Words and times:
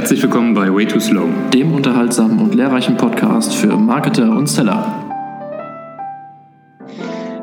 Herzlich 0.00 0.22
willkommen 0.22 0.54
bei 0.54 0.72
Way 0.72 0.86
Too 0.86 0.98
Slow, 0.98 1.28
dem 1.52 1.74
unterhaltsamen 1.74 2.38
und 2.38 2.54
lehrreichen 2.54 2.96
Podcast 2.96 3.54
für 3.54 3.76
Marketer 3.76 4.30
und 4.30 4.46
Seller. 4.46 4.82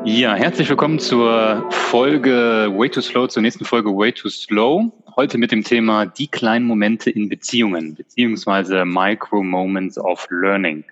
Ja, 0.04 0.34
herzlich 0.34 0.68
willkommen 0.68 0.98
zur 0.98 1.64
Folge 1.70 2.68
Way 2.76 2.90
Too 2.90 3.00
Slow, 3.00 3.28
zur 3.28 3.42
nächsten 3.42 3.64
Folge 3.64 3.90
Way 3.90 4.12
Too 4.12 4.28
Slow. 4.28 4.90
Heute 5.14 5.38
mit 5.38 5.52
dem 5.52 5.62
Thema 5.62 6.04
die 6.04 6.26
kleinen 6.26 6.66
Momente 6.66 7.10
in 7.10 7.28
Beziehungen, 7.28 7.94
beziehungsweise 7.94 8.84
Micro 8.84 9.44
Moments 9.44 9.96
of 9.96 10.26
Learning. 10.28 10.82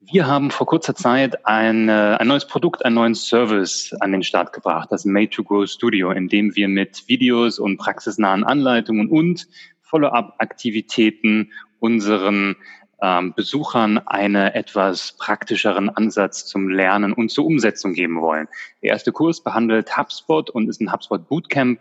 Wir 0.00 0.26
haben 0.26 0.50
vor 0.50 0.66
kurzer 0.66 0.96
Zeit 0.96 1.46
ein, 1.46 1.88
ein 1.88 2.26
neues 2.26 2.48
Produkt, 2.48 2.84
einen 2.84 2.96
neuen 2.96 3.14
Service 3.14 3.94
an 4.00 4.10
den 4.10 4.24
Start 4.24 4.52
gebracht, 4.52 4.88
das 4.90 5.04
Made 5.04 5.30
to 5.30 5.44
Grow 5.44 5.64
Studio, 5.64 6.10
in 6.10 6.26
dem 6.26 6.56
wir 6.56 6.66
mit 6.66 7.04
Videos 7.06 7.60
und 7.60 7.76
praxisnahen 7.76 8.42
Anleitungen 8.42 9.08
und 9.08 9.46
Follow-up-Aktivitäten 9.92 11.52
unseren 11.78 12.56
ähm, 13.02 13.34
Besuchern 13.34 13.98
einen 13.98 14.46
etwas 14.52 15.16
praktischeren 15.18 15.90
Ansatz 15.90 16.46
zum 16.46 16.68
Lernen 16.68 17.12
und 17.12 17.30
zur 17.30 17.44
Umsetzung 17.44 17.92
geben 17.92 18.20
wollen. 18.20 18.48
Der 18.82 18.90
erste 18.90 19.12
Kurs 19.12 19.42
behandelt 19.42 19.96
HubSpot 19.96 20.48
und 20.48 20.68
ist 20.68 20.80
ein 20.80 20.92
HubSpot 20.92 21.28
Bootcamp. 21.28 21.78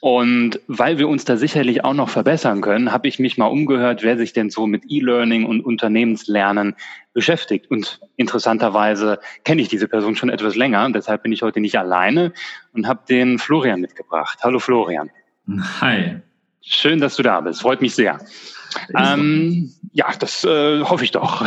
Und 0.00 0.60
weil 0.66 0.98
wir 0.98 1.08
uns 1.08 1.24
da 1.24 1.36
sicherlich 1.38 1.82
auch 1.82 1.94
noch 1.94 2.10
verbessern 2.10 2.60
können, 2.60 2.92
habe 2.92 3.08
ich 3.08 3.18
mich 3.18 3.38
mal 3.38 3.46
umgehört, 3.46 4.02
wer 4.02 4.18
sich 4.18 4.34
denn 4.34 4.50
so 4.50 4.66
mit 4.66 4.84
E-Learning 4.86 5.46
und 5.46 5.62
Unternehmenslernen 5.62 6.74
beschäftigt. 7.14 7.70
Und 7.70 8.00
interessanterweise 8.16 9.18
kenne 9.44 9.62
ich 9.62 9.68
diese 9.68 9.88
Person 9.88 10.14
schon 10.14 10.28
etwas 10.28 10.56
länger. 10.56 10.90
Deshalb 10.90 11.22
bin 11.22 11.32
ich 11.32 11.42
heute 11.42 11.60
nicht 11.60 11.78
alleine 11.78 12.32
und 12.74 12.86
habe 12.86 13.00
den 13.08 13.38
Florian 13.38 13.80
mitgebracht. 13.80 14.40
Hallo 14.42 14.58
Florian. 14.58 15.10
Hi. 15.80 16.20
Schön, 16.70 17.00
dass 17.00 17.16
du 17.16 17.22
da 17.22 17.40
bist. 17.40 17.62
Freut 17.62 17.80
mich 17.80 17.94
sehr. 17.94 18.18
Ähm, 18.96 19.72
ja, 19.92 20.12
das 20.18 20.44
äh, 20.44 20.82
hoffe 20.82 21.04
ich 21.04 21.12
doch. 21.12 21.46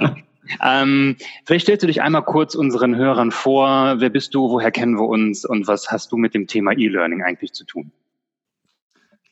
ähm, 0.64 1.16
vielleicht 1.44 1.66
stellst 1.66 1.82
du 1.82 1.86
dich 1.86 2.00
einmal 2.00 2.24
kurz 2.24 2.54
unseren 2.54 2.96
Hörern 2.96 3.30
vor. 3.30 3.96
Wer 3.98 4.08
bist 4.08 4.34
du? 4.34 4.48
Woher 4.48 4.70
kennen 4.70 4.94
wir 4.94 5.06
uns? 5.06 5.44
Und 5.44 5.66
was 5.66 5.90
hast 5.90 6.12
du 6.12 6.16
mit 6.16 6.34
dem 6.34 6.46
Thema 6.46 6.72
E-Learning 6.72 7.22
eigentlich 7.22 7.52
zu 7.52 7.64
tun? 7.64 7.92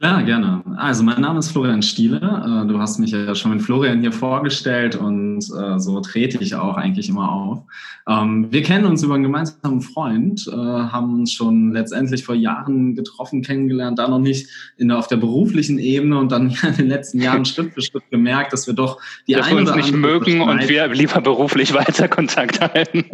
Ja, 0.03 0.21
gerne. 0.23 0.65
Also 0.79 1.05
mein 1.05 1.21
Name 1.21 1.39
ist 1.39 1.53
Florian 1.53 1.81
Stiele. 1.81 2.17
Äh, 2.17 2.67
du 2.67 2.81
hast 2.81 2.99
mich 2.99 3.13
ja 3.13 3.37
schon 3.37 3.53
mit 3.53 3.63
Florian 3.63 4.01
hier 4.01 4.11
vorgestellt 4.11 4.97
und 4.97 5.39
äh, 5.39 5.79
so 5.79 6.01
trete 6.01 6.43
ich 6.43 6.57
auch 6.57 6.77
eigentlich 6.77 7.09
immer 7.09 7.31
auf. 7.31 7.61
Ähm, 8.09 8.49
wir 8.51 8.65
kennen 8.65 8.87
uns 8.87 9.05
über 9.05 9.15
einen 9.15 9.23
gemeinsamen 9.23 9.81
Freund, 9.81 10.49
äh, 10.49 10.57
haben 10.57 11.21
uns 11.21 11.33
schon 11.33 11.71
letztendlich 11.71 12.25
vor 12.25 12.35
Jahren 12.35 12.97
getroffen, 12.97 13.43
kennengelernt, 13.43 14.01
da 14.01 14.09
noch 14.09 14.19
nicht 14.19 14.49
in 14.77 14.89
der, 14.89 14.99
auf 14.99 15.07
der 15.07 15.19
beruflichen 15.19 15.79
Ebene 15.79 16.19
und 16.19 16.33
dann 16.33 16.51
in 16.63 16.77
den 16.77 16.89
letzten 16.89 17.21
Jahren 17.21 17.45
Schritt 17.45 17.73
für 17.73 17.81
Schritt 17.81 18.03
gemerkt, 18.11 18.53
dass 18.53 18.67
wir 18.67 18.75
doch 18.75 19.01
die 19.29 19.35
dass 19.35 19.49
wir 19.51 19.57
uns 19.57 19.73
nicht 19.77 19.95
mögen 19.95 20.41
und 20.41 20.69
wir 20.69 20.89
lieber 20.89 21.21
beruflich 21.21 21.75
weiter 21.75 22.09
Kontakt 22.09 22.61
halten. 22.61 23.05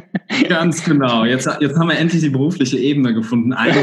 Ganz 0.48 0.82
genau. 0.82 1.26
Jetzt, 1.26 1.46
jetzt 1.60 1.78
haben 1.78 1.88
wir 1.88 1.98
endlich 1.98 2.22
die 2.22 2.30
berufliche 2.30 2.78
Ebene 2.78 3.12
gefunden. 3.12 3.50
Nein. 3.50 3.74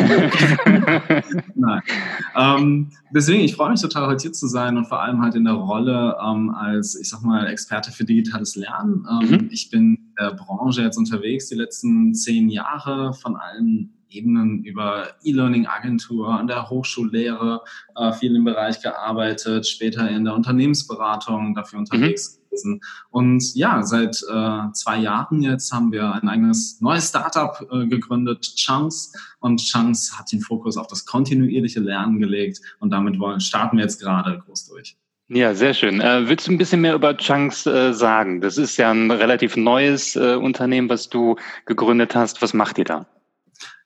Ähm, 2.57 2.91
deswegen, 3.11 3.43
ich 3.43 3.55
freue 3.55 3.71
mich 3.71 3.81
total, 3.81 4.07
heute 4.07 4.23
hier 4.23 4.33
zu 4.33 4.47
sein 4.47 4.77
und 4.77 4.85
vor 4.85 5.01
allem 5.01 5.21
halt 5.21 5.35
in 5.35 5.45
der 5.45 5.53
Rolle 5.53 6.17
ähm, 6.23 6.49
als, 6.49 6.95
ich 6.99 7.09
sag 7.09 7.21
mal, 7.21 7.47
Experte 7.47 7.91
für 7.91 8.05
digitales 8.05 8.55
Lernen. 8.55 9.05
Ähm, 9.09 9.29
mhm. 9.29 9.49
Ich 9.51 9.69
bin 9.69 9.95
in 9.95 10.13
der 10.19 10.33
Branche 10.33 10.81
jetzt 10.81 10.97
unterwegs 10.97 11.49
die 11.49 11.55
letzten 11.55 12.13
zehn 12.13 12.49
Jahre 12.49 13.13
von 13.13 13.35
allen 13.35 13.91
Ebenen 14.09 14.63
über 14.63 15.07
E-Learning-Agentur, 15.23 16.29
an 16.29 16.47
der 16.47 16.69
Hochschullehre, 16.69 17.61
äh, 17.95 18.13
viel 18.13 18.35
im 18.35 18.45
Bereich 18.45 18.81
gearbeitet, 18.81 19.67
später 19.67 20.09
in 20.09 20.23
der 20.23 20.35
Unternehmensberatung 20.35 21.53
dafür 21.53 21.79
unterwegs. 21.79 22.39
Mhm 22.39 22.44
gewesen. 22.55 22.81
Und 23.09 23.55
ja, 23.55 23.83
seit 23.83 24.21
äh, 24.23 24.71
zwei 24.73 24.97
Jahren 24.97 25.41
jetzt 25.41 25.71
haben 25.71 25.91
wir 25.91 26.13
ein 26.13 26.27
eigenes 26.27 26.81
neues 26.81 27.09
Startup 27.09 27.55
äh, 27.71 27.87
gegründet, 27.87 28.55
Chunks. 28.55 29.13
Und 29.39 29.61
Chunks 29.61 30.17
hat 30.17 30.31
den 30.31 30.41
Fokus 30.41 30.77
auf 30.77 30.87
das 30.87 31.05
kontinuierliche 31.05 31.79
Lernen 31.79 32.19
gelegt. 32.19 32.61
Und 32.79 32.91
damit 32.91 33.19
wollen, 33.19 33.39
starten 33.39 33.77
wir 33.77 33.83
jetzt 33.83 34.01
gerade 34.01 34.39
groß 34.39 34.67
durch. 34.67 34.97
Ja, 35.27 35.55
sehr 35.55 35.73
schön. 35.73 36.01
Äh, 36.01 36.27
willst 36.29 36.47
du 36.47 36.51
ein 36.51 36.57
bisschen 36.57 36.81
mehr 36.81 36.93
über 36.93 37.17
Chunks 37.17 37.65
äh, 37.65 37.93
sagen? 37.93 38.41
Das 38.41 38.57
ist 38.57 38.77
ja 38.77 38.91
ein 38.91 39.09
relativ 39.09 39.57
neues 39.57 40.15
äh, 40.15 40.35
Unternehmen, 40.35 40.87
was 40.87 41.09
du 41.09 41.35
gegründet 41.65 42.15
hast. 42.15 42.41
Was 42.43 42.53
macht 42.53 42.77
ihr 42.77 42.85
da? 42.85 43.07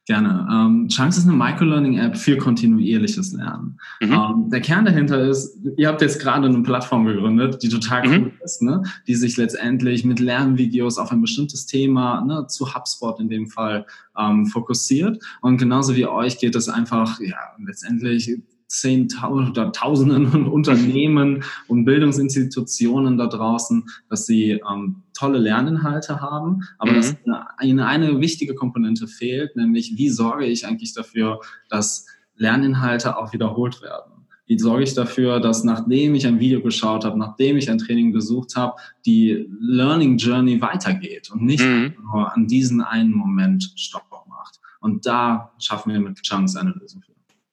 Gerne. 0.09 0.47
Ähm, 0.51 0.87
Chunks 0.87 1.19
ist 1.19 1.27
eine 1.27 1.37
Microlearning-App 1.37 2.17
für 2.17 2.35
kontinuierliches 2.35 3.31
Lernen. 3.31 3.79
Mhm. 4.01 4.11
Ähm, 4.11 4.49
der 4.49 4.59
Kern 4.59 4.83
dahinter 4.83 5.21
ist, 5.21 5.59
ihr 5.77 5.87
habt 5.87 6.01
jetzt 6.01 6.19
gerade 6.19 6.47
eine 6.47 6.63
Plattform 6.63 7.05
gegründet, 7.05 7.61
die 7.61 7.69
total 7.69 8.07
mhm. 8.07 8.13
cool 8.13 8.31
ist, 8.43 8.63
ne? 8.63 8.81
die 9.05 9.13
sich 9.13 9.37
letztendlich 9.37 10.05
mit 10.05 10.19
Lernvideos 10.19 10.97
auf 10.97 11.11
ein 11.11 11.21
bestimmtes 11.21 11.67
Thema, 11.67 12.25
ne, 12.25 12.47
zu 12.47 12.73
HubSpot 12.73 13.19
in 13.19 13.29
dem 13.29 13.45
Fall, 13.45 13.85
ähm, 14.17 14.47
fokussiert. 14.47 15.23
Und 15.41 15.59
genauso 15.59 15.95
wie 15.95 16.07
euch 16.07 16.39
geht 16.39 16.55
es 16.55 16.69
einfach, 16.69 17.19
ja, 17.19 17.37
letztendlich 17.63 18.35
Zehntausenden 18.69 19.51
oder 19.51 19.71
Tausenden 19.71 20.45
Unternehmen 20.47 21.43
und 21.67 21.85
Bildungsinstitutionen 21.85 23.17
da 23.17 23.27
draußen, 23.27 23.89
dass 24.09 24.25
sie 24.25 24.61
ähm, 24.71 25.03
tolle 25.13 25.39
Lerninhalte 25.39 26.21
haben, 26.21 26.61
aber 26.77 26.91
mhm. 26.91 26.95
dass 26.95 27.15
eine, 27.57 27.85
eine 27.85 28.21
wichtige 28.21 28.55
Komponente 28.55 29.07
fehlt, 29.07 29.55
nämlich 29.55 29.97
wie 29.97 30.09
sorge 30.09 30.45
ich 30.45 30.65
eigentlich 30.65 30.93
dafür, 30.93 31.41
dass 31.67 32.05
Lerninhalte 32.35 33.17
auch 33.17 33.33
wiederholt 33.33 33.81
werden? 33.81 34.13
Wie 34.45 34.57
sorge 34.57 34.83
ich 34.83 34.93
dafür, 34.95 35.39
dass 35.39 35.63
nachdem 35.63 36.15
ich 36.15 36.25
ein 36.25 36.39
Video 36.39 36.61
geschaut 36.61 37.05
habe, 37.05 37.19
nachdem 37.19 37.57
ich 37.57 37.69
ein 37.69 37.77
Training 37.77 38.13
besucht 38.13 38.55
habe, 38.55 38.77
die 39.05 39.47
Learning 39.59 40.17
Journey 40.17 40.61
weitergeht 40.61 41.29
und 41.31 41.43
nicht 41.43 41.63
mhm. 41.63 41.95
nur 42.01 42.33
an 42.33 42.47
diesen 42.47 42.81
einen 42.81 43.11
Moment 43.11 43.73
Stopp 43.75 44.09
macht? 44.27 44.59
Und 44.79 45.05
da 45.05 45.51
schaffen 45.59 45.91
wir 45.91 45.99
mit 45.99 46.21
Chunks 46.23 46.55
eine 46.55 46.71
Lösung. 46.71 47.03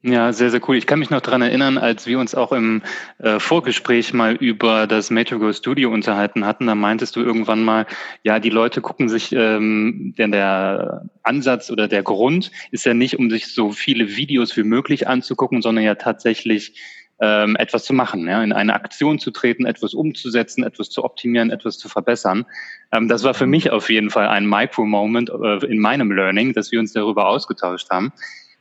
Ja, 0.09 0.33
sehr, 0.33 0.50
sehr 0.50 0.61
cool. 0.69 0.77
Ich 0.77 0.87
kann 0.87 1.00
mich 1.00 1.11
noch 1.11 1.21
dran 1.21 1.43
erinnern, 1.43 1.78
als 1.78 2.06
wir 2.06 2.21
uns 2.21 2.37
auch 2.37 2.53
im 2.53 2.81
äh, 3.19 3.41
Vorgespräch 3.41 4.12
mal 4.12 4.37
über 4.37 4.87
das 4.87 5.11
Metro 5.11 5.53
Studio 5.53 5.91
unterhalten 5.91 6.47
hatten, 6.47 6.69
da 6.69 6.77
meintest 6.77 7.17
du 7.17 7.22
irgendwann 7.22 7.65
mal, 7.65 7.87
ja, 8.22 8.39
die 8.39 8.50
Leute 8.50 8.81
gucken 8.81 9.09
sich, 9.09 9.33
ähm, 9.33 10.15
denn 10.16 10.31
der 10.31 11.11
Ansatz 11.25 11.72
oder 11.72 11.89
der 11.89 12.05
Grund 12.05 12.53
ist 12.71 12.87
ja 12.87 12.95
nicht, 12.95 13.19
um 13.19 13.31
sich 13.31 13.53
so 13.53 13.72
viele 13.72 14.15
Videos 14.15 14.56
wie 14.56 14.62
möglich 14.62 15.09
anzugucken, 15.09 15.61
sondern 15.61 15.83
ja 15.83 15.97
tatsächlich 15.97 16.81
ähm, 17.19 17.56
etwas 17.56 17.83
zu 17.83 17.93
machen, 17.93 18.28
ja, 18.28 18.45
in 18.45 18.53
eine 18.53 18.75
Aktion 18.75 19.19
zu 19.19 19.33
treten, 19.33 19.66
etwas 19.66 19.93
umzusetzen, 19.93 20.62
etwas 20.62 20.89
zu 20.89 21.03
optimieren, 21.03 21.50
etwas 21.50 21.78
zu 21.78 21.89
verbessern. 21.89 22.47
Ähm, 22.93 23.09
das 23.09 23.25
war 23.25 23.34
für 23.34 23.47
mich 23.47 23.72
auf 23.72 23.91
jeden 23.91 24.11
Fall 24.11 24.28
ein 24.28 24.49
Micro-Moment 24.49 25.31
äh, 25.31 25.66
in 25.66 25.81
meinem 25.81 26.12
Learning, 26.12 26.53
dass 26.53 26.71
wir 26.71 26.78
uns 26.78 26.93
darüber 26.93 27.27
ausgetauscht 27.27 27.91
haben. 27.91 28.12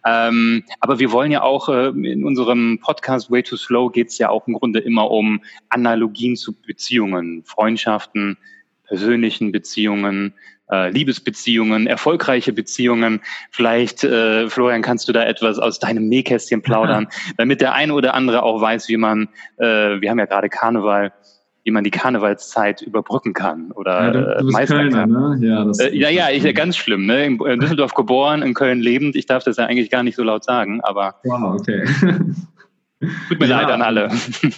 Ähm, 0.05 0.63
aber 0.79 0.99
wir 0.99 1.11
wollen 1.11 1.31
ja 1.31 1.41
auch 1.41 1.67
äh, 1.67 1.87
in 1.87 2.23
unserem 2.23 2.79
Podcast 2.79 3.31
Way 3.31 3.43
Too 3.43 3.57
Slow 3.57 3.89
geht 3.91 4.09
es 4.09 4.17
ja 4.19 4.29
auch 4.29 4.47
im 4.47 4.53
Grunde 4.53 4.79
immer 4.79 5.09
um 5.09 5.41
Analogien 5.69 6.35
zu 6.35 6.53
Beziehungen, 6.53 7.43
Freundschaften, 7.43 8.37
persönlichen 8.87 9.51
Beziehungen, 9.51 10.35
äh, 10.71 10.89
Liebesbeziehungen, 10.89 11.87
erfolgreiche 11.87 12.53
Beziehungen. 12.53 13.21
Vielleicht, 13.51 14.03
äh, 14.03 14.49
Florian, 14.49 14.81
kannst 14.81 15.07
du 15.07 15.13
da 15.13 15.23
etwas 15.23 15.59
aus 15.59 15.79
deinem 15.79 16.07
Nähkästchen 16.07 16.61
plaudern, 16.61 17.07
damit 17.37 17.61
der 17.61 17.73
eine 17.73 17.93
oder 17.93 18.13
andere 18.13 18.43
auch 18.43 18.61
weiß, 18.61 18.87
wie 18.89 18.97
man, 18.97 19.29
äh, 19.57 19.65
wir 20.01 20.09
haben 20.09 20.19
ja 20.19 20.25
gerade 20.25 20.49
Karneval, 20.49 21.13
wie 21.65 21.71
man 21.71 21.83
die 21.83 21.91
Karnevalszeit 21.91 22.83
überbrücken 22.83 23.33
kann 23.33 23.71
oder 23.71 24.05
ja, 24.05 24.11
du, 24.11 24.45
du 24.45 24.51
meistern 24.51 24.91
Kölner. 24.91 25.07
Ne? 25.07 25.45
Ja, 25.45 25.65
das 25.65 25.79
äh, 25.79 25.95
ja, 25.95 26.09
ja, 26.09 26.29
ich 26.29 26.43
ja 26.43 26.51
ganz 26.51 26.77
schlimm. 26.77 27.07
Ne? 27.07 27.25
In 27.25 27.59
Düsseldorf 27.59 27.95
geboren, 27.95 28.43
in 28.43 28.53
Köln 28.53 28.79
lebend. 28.79 29.15
Ich 29.15 29.25
darf 29.25 29.43
das 29.43 29.57
ja 29.57 29.65
eigentlich 29.65 29.89
gar 29.89 30.03
nicht 30.03 30.15
so 30.15 30.23
laut 30.23 30.43
sagen, 30.43 30.79
aber. 30.81 31.15
Wow, 31.23 31.59
okay. 31.59 31.83
Tut 33.27 33.39
mir 33.39 33.47
ja. 33.47 33.61
leid 33.61 33.71
an 33.71 33.81
alle. 33.81 34.09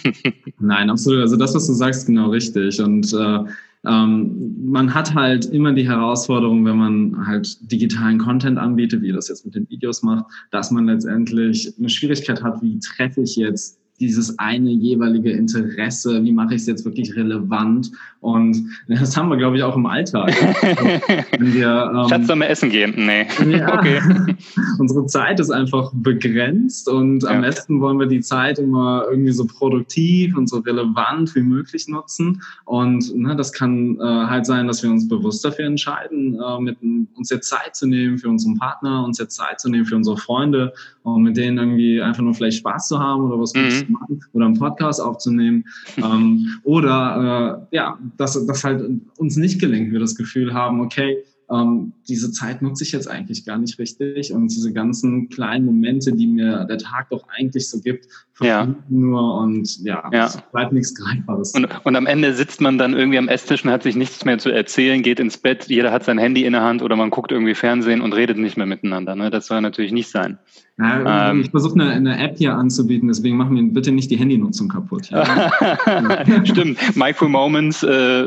Nein, 0.60 0.90
absolut. 0.90 1.22
Also 1.22 1.36
das, 1.36 1.54
was 1.54 1.66
du 1.66 1.72
sagst, 1.72 2.06
genau 2.06 2.28
richtig. 2.28 2.80
Und 2.80 3.12
äh, 3.14 3.38
ähm, 3.86 4.70
man 4.70 4.92
hat 4.92 5.14
halt 5.14 5.46
immer 5.46 5.72
die 5.72 5.88
Herausforderung, 5.88 6.64
wenn 6.66 6.76
man 6.76 7.26
halt 7.26 7.72
digitalen 7.72 8.18
Content 8.18 8.58
anbietet, 8.58 9.00
wie 9.00 9.12
das 9.12 9.28
jetzt 9.28 9.46
mit 9.46 9.54
den 9.54 9.68
Videos 9.70 10.02
macht, 10.02 10.26
dass 10.50 10.70
man 10.70 10.86
letztendlich 10.86 11.72
eine 11.78 11.88
Schwierigkeit 11.88 12.42
hat, 12.42 12.60
wie 12.60 12.78
treffe 12.80 13.22
ich 13.22 13.36
jetzt 13.36 13.80
dieses 14.00 14.38
eine 14.38 14.70
jeweilige 14.70 15.32
Interesse, 15.32 16.22
wie 16.22 16.32
mache 16.32 16.54
ich 16.54 16.62
es 16.62 16.66
jetzt 16.66 16.84
wirklich 16.84 17.14
relevant? 17.16 17.90
Und 18.20 18.68
das 18.88 19.16
haben 19.16 19.28
wir, 19.28 19.36
glaube 19.36 19.56
ich, 19.56 19.62
auch 19.62 19.76
im 19.76 19.86
Alltag. 19.86 20.28
Wenn 21.38 21.54
wir, 21.54 21.92
ähm, 21.94 22.08
Schatz, 22.08 22.26
sollen 22.26 22.40
wir 22.40 22.48
essen 22.48 22.70
gehen? 22.70 22.94
Nee. 22.96 23.26
Ja, 23.56 23.74
okay. 23.78 24.00
Unsere 24.78 25.06
Zeit 25.06 25.38
ist 25.40 25.50
einfach 25.50 25.92
begrenzt 25.94 26.88
und 26.88 27.22
ja. 27.22 27.30
am 27.30 27.42
besten 27.42 27.80
wollen 27.80 27.98
wir 27.98 28.06
die 28.06 28.20
Zeit 28.20 28.58
immer 28.58 29.04
irgendwie 29.10 29.32
so 29.32 29.46
produktiv 29.46 30.36
und 30.36 30.48
so 30.48 30.58
relevant 30.58 31.34
wie 31.34 31.42
möglich 31.42 31.86
nutzen. 31.88 32.42
Und 32.64 33.14
ne, 33.16 33.36
das 33.36 33.52
kann 33.52 33.98
äh, 34.00 34.02
halt 34.02 34.46
sein, 34.46 34.66
dass 34.66 34.82
wir 34.82 34.90
uns 34.90 35.08
bewusst 35.08 35.44
dafür 35.44 35.66
entscheiden, 35.66 36.38
äh, 36.40 36.60
mit 36.60 36.78
uns 37.16 37.30
jetzt 37.30 37.48
Zeit 37.48 37.76
zu 37.76 37.86
nehmen 37.86 38.18
für 38.18 38.28
unseren 38.28 38.58
Partner, 38.58 39.04
uns 39.04 39.18
jetzt 39.18 39.36
Zeit 39.36 39.60
zu 39.60 39.68
nehmen 39.68 39.84
für 39.84 39.96
unsere 39.96 40.16
Freunde 40.16 40.72
und 41.02 41.22
mit 41.22 41.36
denen 41.36 41.58
irgendwie 41.58 42.00
einfach 42.02 42.22
nur 42.22 42.34
vielleicht 42.34 42.58
Spaß 42.58 42.88
zu 42.88 42.98
haben 42.98 43.22
oder 43.22 43.40
was 43.40 43.54
mhm. 43.54 43.87
Machen 43.88 44.20
oder 44.32 44.46
einen 44.46 44.58
Podcast 44.58 45.00
aufzunehmen. 45.00 45.64
ähm, 45.96 46.58
oder 46.62 47.66
äh, 47.70 47.76
ja, 47.76 47.98
dass 48.16 48.46
das 48.46 48.64
halt 48.64 48.82
uns 49.16 49.36
nicht 49.36 49.60
gelingt, 49.60 49.92
wir 49.92 50.00
das 50.00 50.14
Gefühl 50.14 50.54
haben, 50.54 50.80
okay, 50.80 51.18
ähm, 51.50 51.94
diese 52.08 52.30
Zeit 52.30 52.60
nutze 52.60 52.84
ich 52.84 52.92
jetzt 52.92 53.08
eigentlich 53.08 53.46
gar 53.46 53.56
nicht 53.56 53.78
richtig 53.78 54.32
und 54.32 54.48
diese 54.48 54.72
ganzen 54.72 55.28
kleinen 55.30 55.64
Momente, 55.64 56.12
die 56.12 56.26
mir 56.26 56.66
der 56.66 56.78
Tag 56.78 57.08
doch 57.08 57.26
eigentlich 57.28 57.70
so 57.70 57.80
gibt, 57.80 58.06
ja. 58.40 58.74
nur 58.88 59.40
und 59.40 59.82
ja, 59.82 60.10
ja. 60.12 60.26
es 60.26 60.38
bleibt 60.52 60.72
nichts 60.72 60.94
Greifbares. 60.94 61.52
Und, 61.54 61.66
und 61.84 61.96
am 61.96 62.06
Ende 62.06 62.34
sitzt 62.34 62.60
man 62.60 62.76
dann 62.76 62.92
irgendwie 62.92 63.18
am 63.18 63.28
Esstisch 63.28 63.64
und 63.64 63.70
hat 63.70 63.82
sich 63.82 63.96
nichts 63.96 64.24
mehr 64.24 64.38
zu 64.38 64.50
erzählen, 64.50 65.02
geht 65.02 65.20
ins 65.20 65.38
Bett, 65.38 65.66
jeder 65.68 65.90
hat 65.90 66.04
sein 66.04 66.18
Handy 66.18 66.44
in 66.44 66.52
der 66.52 66.62
Hand 66.62 66.82
oder 66.82 66.96
man 66.96 67.10
guckt 67.10 67.32
irgendwie 67.32 67.54
Fernsehen 67.54 68.02
und 68.02 68.12
redet 68.12 68.36
nicht 68.36 68.58
mehr 68.58 68.66
miteinander. 68.66 69.16
Ne? 69.16 69.30
Das 69.30 69.46
soll 69.46 69.62
natürlich 69.62 69.92
nicht 69.92 70.10
sein. 70.10 70.38
Ja, 70.78 71.30
ähm, 71.30 71.40
ich 71.40 71.50
versuche 71.50 71.74
eine, 71.74 71.90
eine, 71.90 72.18
App 72.18 72.38
hier 72.38 72.54
anzubieten, 72.54 73.08
deswegen 73.08 73.36
machen 73.36 73.56
wir 73.56 73.62
bitte 73.64 73.90
nicht 73.90 74.10
die 74.12 74.16
Handynutzung 74.16 74.68
kaputt. 74.68 75.10
Ja. 75.10 75.50
Stimmt, 76.44 76.78
Micro-Moments 76.96 77.82
äh, 77.82 78.26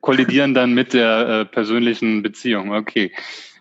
kollidieren 0.00 0.54
dann 0.54 0.72
mit 0.72 0.94
der 0.94 1.28
äh, 1.28 1.44
persönlichen 1.44 2.22
Beziehung. 2.22 2.72
Okay. 2.72 3.12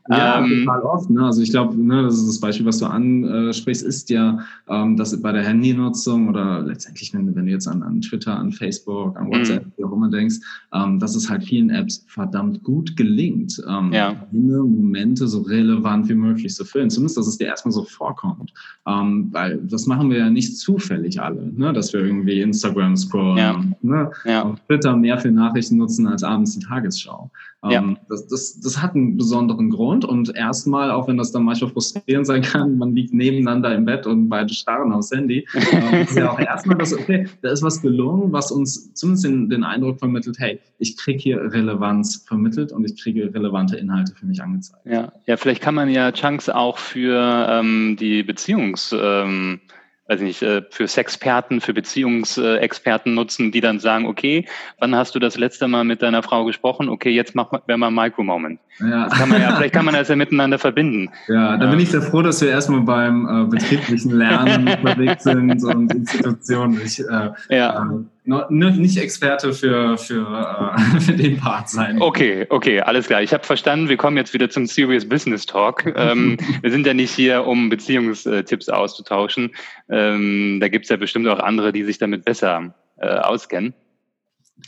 Ja, 0.10 0.40
ähm, 0.40 0.66
total 0.66 0.82
oft. 0.82 1.10
Ne? 1.10 1.24
Also 1.24 1.42
ich 1.42 1.52
glaube, 1.52 1.78
ne, 1.78 2.02
das 2.02 2.16
ist 2.16 2.28
das 2.28 2.40
Beispiel, 2.40 2.66
was 2.66 2.80
du 2.80 2.88
ansprichst, 2.88 3.84
ist 3.84 4.10
ja, 4.10 4.40
ähm, 4.68 4.98
dass 4.98 5.20
bei 5.22 5.32
der 5.32 5.44
Handynutzung 5.44 6.30
oder 6.30 6.62
letztendlich, 6.62 7.14
wenn, 7.14 7.36
wenn 7.36 7.46
du 7.46 7.52
jetzt 7.52 7.68
an, 7.68 7.84
an 7.84 8.02
Twitter, 8.02 8.36
an 8.36 8.52
Facebook, 8.52 9.16
an 9.18 9.30
WhatsApp, 9.30 9.66
mhm. 9.66 9.72
wie 9.78 9.84
auch 9.84 9.94
immer 9.94 10.10
denkst, 10.10 10.38
ähm, 10.74 11.00
dass 11.00 11.16
es 11.16 11.30
halt 11.30 11.44
vielen 11.44 11.70
Apps 11.70 12.04
verdammt 12.08 12.64
gut 12.64 12.98
gelingt, 12.98 13.62
ähm, 13.70 13.94
ja. 13.94 14.16
Momente 14.32 15.28
so 15.28 15.42
relevant 15.42 16.10
wie 16.10 16.16
möglich 16.16 16.56
zu 16.56 16.66
füllen. 16.66 16.90
Zumindest, 16.90 17.18
dass 17.18 17.28
es 17.28 17.38
dir 17.38 17.46
erstmal 17.46 17.72
so 17.72 17.84
vorkommt. 17.84 18.52
Ähm, 18.88 19.30
weil 19.32 19.58
das 19.58 19.86
machen 19.86 20.10
wir 20.10 20.18
ja 20.18 20.30
nicht 20.32 20.58
zufällig 20.58 21.22
alle, 21.22 21.52
ne? 21.54 21.72
dass 21.72 21.94
wir 21.94 22.00
irgendwie 22.00 22.42
Instagram 22.42 22.98
scrollen, 22.98 23.38
ja. 23.38 23.64
ne? 23.82 24.12
Ja. 24.26 24.44
auf 24.44 24.60
Twitter 24.66 24.96
mehr 24.96 25.20
für 25.20 25.30
Nachrichten 25.30 25.78
nutzen 25.78 26.08
als 26.08 26.24
abends 26.24 26.58
die 26.58 26.66
Tagesschau. 26.66 27.30
Ja. 27.64 27.80
Ähm, 27.80 27.98
das, 28.08 28.28
das, 28.28 28.60
das 28.60 28.82
hat 28.82 28.96
einen 28.96 29.18
besonderen 29.18 29.70
Grund 29.70 29.99
und 30.06 30.36
erstmal, 30.36 30.92
auch 30.92 31.08
wenn 31.08 31.18
das 31.18 31.32
dann 31.32 31.44
manchmal 31.44 31.72
frustrierend 31.72 32.28
sein 32.28 32.42
kann, 32.42 32.78
man 32.78 32.96
liegt 32.96 33.14
nebeneinander 33.14 33.74
im 33.76 33.86
Bett 33.86 34.06
und 34.06 34.30
beide 34.30 34.54
starren 34.54 34.92
aufs 34.92 35.12
Handy, 35.12 35.48
ähm, 35.72 36.02
ist 36.02 36.16
ja 36.16 36.32
auch 36.32 36.40
erstmal 36.40 36.78
das, 36.78 36.94
okay, 36.94 37.28
da 37.42 37.52
ist 37.52 37.64
was 37.64 37.82
gelungen, 37.82 38.32
was 38.32 38.52
uns 38.52 38.94
zumindest 38.94 39.26
den, 39.26 39.50
den 39.50 39.64
Eindruck 39.64 40.00
vermittelt, 40.00 40.40
hey, 40.40 40.60
ich 40.78 40.98
kriege 40.98 41.20
hier 41.20 41.42
Relevanz 41.52 42.26
vermittelt 42.28 42.72
und 42.72 42.86
ich 42.86 43.02
kriege 43.02 43.34
relevante 43.34 43.78
Inhalte 43.78 44.14
für 44.16 44.26
mich 44.26 44.42
angezeigt. 44.42 44.86
Ja, 44.86 45.12
ja 45.26 45.38
vielleicht 45.38 45.62
kann 45.62 45.76
man 45.76 45.90
ja 45.90 46.12
Chunks 46.12 46.50
auch 46.50 46.78
für 46.78 47.48
ähm, 47.50 47.98
die 48.00 48.24
Beziehungs... 48.24 48.96
Ähm 48.98 49.60
weiß 50.10 50.22
nicht, 50.22 50.42
äh, 50.42 50.64
für 50.72 50.88
Sexperten, 50.88 51.62
für 51.62 51.74
Beziehungsexperten 51.74 53.14
nutzen, 53.14 53.52
die 53.52 53.62
dann 53.62 53.80
sagen, 53.80 54.08
okay, 54.08 54.46
wann 54.80 54.96
hast 54.96 55.14
du 55.14 55.20
das 55.20 55.38
letzte 55.38 55.68
Mal 55.68 55.84
mit 55.84 56.02
deiner 56.02 56.24
Frau 56.24 56.46
gesprochen? 56.46 56.90
Okay, 56.90 57.12
jetzt 57.12 57.36
mach 57.36 57.52
wir 57.68 57.78
mal 57.78 57.92
Micro-Moment. 57.92 58.60
Ja. 58.80 59.08
kann 59.08 59.32
ja, 59.32 59.56
vielleicht 59.56 59.74
kann 59.74 59.86
man 59.86 59.94
das 59.94 60.08
ja 60.08 60.16
miteinander 60.16 60.58
verbinden. 60.58 61.12
Ja, 61.28 61.58
da 61.58 61.68
bin 61.68 61.80
ich 61.80 61.92
sehr 61.92 62.02
froh, 62.02 62.24
dass 62.24 62.42
wir 62.42 62.50
erstmal 62.50 62.82
beim 62.82 63.28
äh, 63.28 63.50
betrieblichen 63.50 64.12
Lernen 64.12 64.68
unterwegs 64.68 65.24
sind 65.24 65.64
und 65.64 65.94
Institutionen. 65.94 66.82
Ich, 66.84 67.00
äh, 67.00 67.30
ja. 67.50 67.84
Äh, 67.84 68.04
nicht 68.50 68.98
Experte 68.98 69.54
für, 69.54 69.98
für, 69.98 70.76
äh, 70.78 71.00
für 71.02 71.14
den 71.14 71.38
Part 71.38 71.70
sein. 71.70 72.02
Okay, 72.02 72.46
okay, 72.50 72.82
alles 72.82 73.08
klar. 73.08 73.22
Ich 73.22 73.34
habe 73.34 73.44
verstanden, 73.44 73.90
wir 73.90 73.98
kommen 73.98 74.18
jetzt 74.18 74.34
wieder 74.34 74.50
zum 74.50 74.66
Serious 74.66 75.08
Business 75.08 75.46
Talk. 75.46 75.92
Ähm, 75.96 76.38
wir 76.62 76.72
sind 76.72 76.86
ja 76.86 76.94
nicht 76.94 77.12
hier, 77.12 77.46
um 77.46 77.70
Beziehungstipps 77.70 78.70
auszutauschen. 78.70 79.52
Ähm, 79.90 80.60
da 80.62 80.68
gibt's 80.68 80.90
ja 80.90 80.98
bestimmt 80.98 81.28
auch 81.28 81.40
andere, 81.40 81.72
die 81.72 81.84
sich 81.84 81.98
damit 81.98 82.26
besser 82.26 82.74
äh, 82.98 83.08
auskennen. 83.08 83.74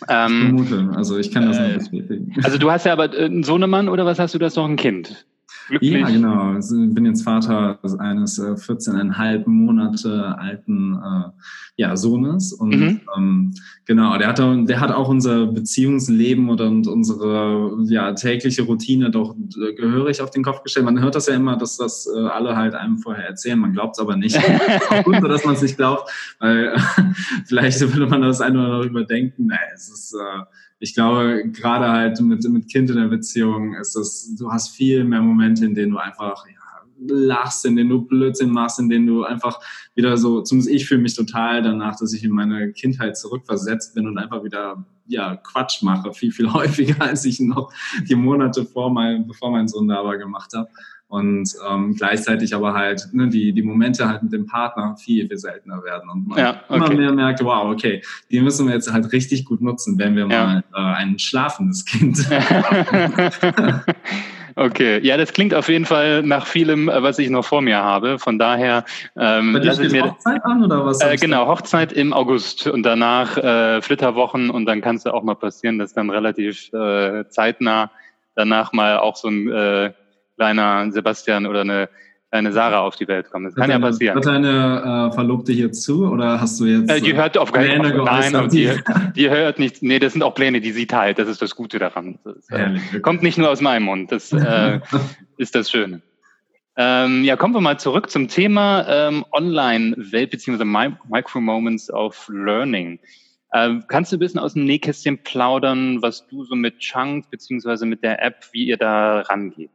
Ähm, 0.09 0.55
ich 0.57 0.67
vermute, 0.69 0.97
also 0.97 1.17
ich 1.17 1.31
kann 1.31 1.47
das 1.47 1.57
äh, 1.57 1.77
nicht 1.77 1.91
bestätigen. 1.91 2.33
Also 2.43 2.57
du 2.57 2.71
hast 2.71 2.85
ja 2.85 2.93
aber 2.93 3.13
äh, 3.13 3.25
einen 3.25 3.43
Sohnemann 3.43 3.89
oder 3.89 4.05
was 4.05 4.19
hast 4.19 4.33
du, 4.33 4.39
das 4.39 4.55
noch 4.55 4.67
ein 4.67 4.77
Kind? 4.77 5.25
Glücklich. 5.67 5.91
Ja, 5.91 6.09
genau. 6.09 6.57
Ich 6.57 6.93
bin 6.93 7.05
jetzt 7.05 7.23
Vater 7.23 7.79
eines 7.99 8.39
äh, 8.39 8.53
14,5 8.53 9.47
Monate 9.47 10.37
alten 10.37 10.95
äh, 10.95 11.29
ja, 11.77 11.95
Sohnes. 11.95 12.53
Und 12.53 12.75
mhm. 12.75 13.01
ähm, 13.17 13.53
genau, 13.85 14.17
der 14.17 14.27
hat, 14.27 14.39
der 14.39 14.79
hat 14.79 14.91
auch 14.91 15.09
unser 15.09 15.47
Beziehungsleben 15.47 16.49
und, 16.49 16.61
und 16.61 16.87
unsere 16.87 17.77
ja, 17.85 18.13
tägliche 18.13 18.63
Routine 18.63 19.11
doch 19.11 19.35
äh, 19.35 19.73
gehörig 19.73 20.21
auf 20.21 20.31
den 20.31 20.43
Kopf 20.43 20.63
gestellt. 20.63 20.85
Man 20.85 20.99
hört 21.01 21.15
das 21.15 21.27
ja 21.27 21.35
immer, 21.35 21.57
dass 21.57 21.77
das 21.77 22.07
äh, 22.07 22.19
alle 22.19 22.55
halt 22.55 22.75
einem 22.75 22.97
vorher 22.97 23.25
erzählen. 23.25 23.59
Man 23.59 23.73
glaubt 23.73 23.95
es 23.95 23.99
aber 23.99 24.15
nicht. 24.15 24.37
auch 24.89 25.03
gut, 25.03 25.23
dass 25.23 25.45
man 25.45 25.55
es 25.55 25.61
nicht 25.61 25.77
glaubt, 25.77 26.09
weil 26.39 26.75
vielleicht 27.45 27.81
würde 27.81 28.07
man 28.07 28.21
das 28.21 28.41
ein 28.41 28.55
oder 28.55 28.65
andere 28.65 28.85
überdenken. 28.85 29.47
Nein, 29.47 29.59
es 29.73 29.89
ist 29.89 30.13
äh, 30.13 30.43
ich 30.81 30.95
glaube, 30.95 31.44
gerade 31.51 31.89
halt 31.89 32.19
mit, 32.22 32.44
mit 32.50 32.68
Kind 32.68 32.89
in 32.89 32.98
der 32.98 33.07
Beziehung 33.07 33.75
ist 33.75 33.95
es, 33.95 34.36
du 34.36 34.51
hast 34.51 34.69
viel 34.69 35.04
mehr 35.04 35.22
Momente, 35.22 35.63
in 35.63 35.75
denen 35.75 35.92
du 35.92 35.98
einfach 36.00 36.44
ja, 36.48 36.56
lachst, 37.07 37.66
in 37.66 37.75
denen 37.75 37.92
du 37.92 38.01
Blödsinn 38.01 38.50
machst, 38.50 38.80
in 38.80 38.89
denen 38.89 39.06
du 39.06 39.24
einfach 39.24 39.60
wieder 39.94 40.18
so, 40.18 40.42
zumindest 40.42 40.74
ich 40.74 40.88
fühle 40.88 41.01
mich 41.01 41.16
total 41.16 41.62
danach, 41.62 42.00
dass 42.00 42.13
ich 42.13 42.24
in 42.24 42.31
meine 42.31 42.74
Kindheit 42.74 43.16
zurückversetzt 43.16 43.94
bin 43.94 44.07
und 44.07 44.18
einfach 44.18 44.44
wieder 44.44 44.83
ja, 45.06 45.36
Quatsch 45.36 45.83
mache, 45.83 46.13
viel, 46.13 46.31
viel 46.31 46.51
häufiger, 46.54 47.00
als 47.00 47.25
ich 47.25 47.39
noch 47.39 47.72
die 48.10 48.16
Monate 48.16 48.66
vor 48.66 48.92
mein, 48.92 49.28
bevor 49.28 49.51
mein 49.51 49.68
Sohn 49.68 49.88
da 49.88 50.04
war 50.04 50.18
gemacht 50.18 50.54
habe 50.56 50.69
und 51.11 51.53
ähm, 51.69 51.93
gleichzeitig 51.93 52.55
aber 52.55 52.73
halt 52.73 53.09
ne, 53.11 53.27
die, 53.27 53.51
die 53.51 53.61
Momente 53.61 54.07
halt 54.07 54.23
mit 54.23 54.31
dem 54.31 54.45
Partner 54.45 54.95
viel, 54.95 55.27
viel 55.27 55.37
seltener 55.37 55.83
werden 55.83 56.09
und 56.09 56.29
man 56.29 56.39
ja, 56.39 56.61
okay. 56.69 56.77
immer 56.77 56.89
mehr 56.93 57.11
merkt, 57.11 57.43
wow, 57.43 57.69
okay, 57.69 58.01
die 58.31 58.39
müssen 58.39 58.65
wir 58.65 58.75
jetzt 58.75 58.91
halt 58.93 59.11
richtig 59.11 59.43
gut 59.43 59.59
nutzen, 59.59 59.99
wenn 59.99 60.15
wir 60.15 60.27
ja. 60.29 60.45
mal 60.45 60.63
äh, 60.73 60.95
ein 60.95 61.19
schlafendes 61.19 61.83
Kind 61.83 62.17
haben. 62.29 63.81
Okay, 64.55 64.99
ja, 64.99 65.15
das 65.15 65.31
klingt 65.31 65.53
auf 65.53 65.69
jeden 65.69 65.85
Fall 65.85 66.23
nach 66.23 66.45
vielem, 66.45 66.89
äh, 66.89 67.01
was 67.01 67.17
ich 67.19 67.29
noch 67.29 67.45
vor 67.45 67.61
mir 67.61 67.77
habe. 67.77 68.19
Von 68.19 68.37
daher 68.37 68.83
ähm, 69.17 69.55
lasse 69.55 69.85
ich 69.85 69.93
mir 69.93 70.03
Hochzeit 70.03 70.43
an 70.43 70.63
oder 70.63 70.85
was? 70.85 70.99
Äh, 70.99 71.15
genau, 71.15 71.47
Hochzeit 71.47 71.93
im 71.93 72.11
August 72.11 72.67
und 72.67 72.83
danach 72.83 73.37
äh, 73.37 73.81
Flitterwochen 73.81 74.49
und 74.49 74.65
dann 74.65 74.81
kann 74.81 74.97
es 74.97 75.05
ja 75.05 75.13
auch 75.13 75.23
mal 75.23 75.35
passieren, 75.35 75.79
dass 75.79 75.93
dann 75.93 76.09
relativ 76.09 76.71
äh, 76.73 77.23
zeitnah 77.29 77.91
danach 78.35 78.73
mal 78.73 78.97
auch 78.97 79.15
so 79.15 79.29
ein 79.29 79.49
äh, 79.49 79.93
kleiner 80.41 80.91
Sebastian 80.91 81.45
oder 81.45 81.61
eine 81.61 81.89
kleine 82.31 82.51
Sarah 82.51 82.79
auf 82.79 82.95
die 82.95 83.07
Welt 83.07 83.29
kommt. 83.29 83.45
Das 83.45 83.53
kann 83.53 83.69
deine, 83.69 83.73
ja 83.73 83.89
passieren. 83.89 84.15
Hört 84.15 84.25
deine 84.25 85.09
äh, 85.11 85.13
Verlobte 85.13 85.51
hier 85.51 85.71
zu 85.71 86.07
oder 86.07 86.42
hast 86.42 86.59
du 86.59 86.66
jetzt 86.66 86.89
äh, 86.89 86.99
die 86.99 87.16
hört 87.16 87.37
auf 87.37 87.51
Pläne 87.51 87.94
Nein, 88.04 88.35
und 88.35 88.51
die, 88.51 88.71
die 89.16 89.30
hört 89.30 89.59
nicht. 89.59 89.83
Nee, 89.83 89.99
das 89.99 90.13
sind 90.13 90.23
auch 90.23 90.33
Pläne, 90.33 90.59
die 90.59 90.71
sie 90.71 90.87
teilt. 90.87 91.19
Das 91.19 91.27
ist 91.27 91.44
das 91.44 91.56
Gute 91.56 91.77
daran. 91.77 92.18
Das 92.23 92.49
äh, 92.49 92.99
kommt 93.01 93.21
nicht 93.21 93.37
nur 93.37 93.51
aus 93.51 93.61
meinem 93.61 93.83
Mund. 93.83 94.11
Das 94.11 94.33
äh, 94.33 94.80
ist 95.37 95.54
das 95.54 95.69
Schöne. 95.69 96.01
Ähm, 96.75 97.23
ja, 97.23 97.35
kommen 97.35 97.54
wir 97.54 97.61
mal 97.61 97.77
zurück 97.77 98.09
zum 98.09 98.27
Thema 98.27 98.87
ähm, 98.87 99.23
Online-Welt 99.31 100.31
beziehungsweise 100.31 100.66
Micro-Moments 100.66 101.92
of 101.94 102.27
Learning. 102.33 102.97
Ähm, 103.54 103.83
kannst 103.89 104.11
du 104.11 104.16
ein 104.16 104.19
bisschen 104.19 104.39
aus 104.39 104.54
dem 104.54 104.63
Nähkästchen 104.66 105.19
plaudern, 105.21 106.01
was 106.01 106.25
du 106.27 106.45
so 106.45 106.56
mit 106.56 106.80
Chunks 106.80 107.27
beziehungsweise 107.30 107.85
mit 107.85 108.01
der 108.01 108.23
App, 108.23 108.45
wie 108.54 108.66
ihr 108.66 108.77
da 108.77 109.19
rangeht? 109.21 109.69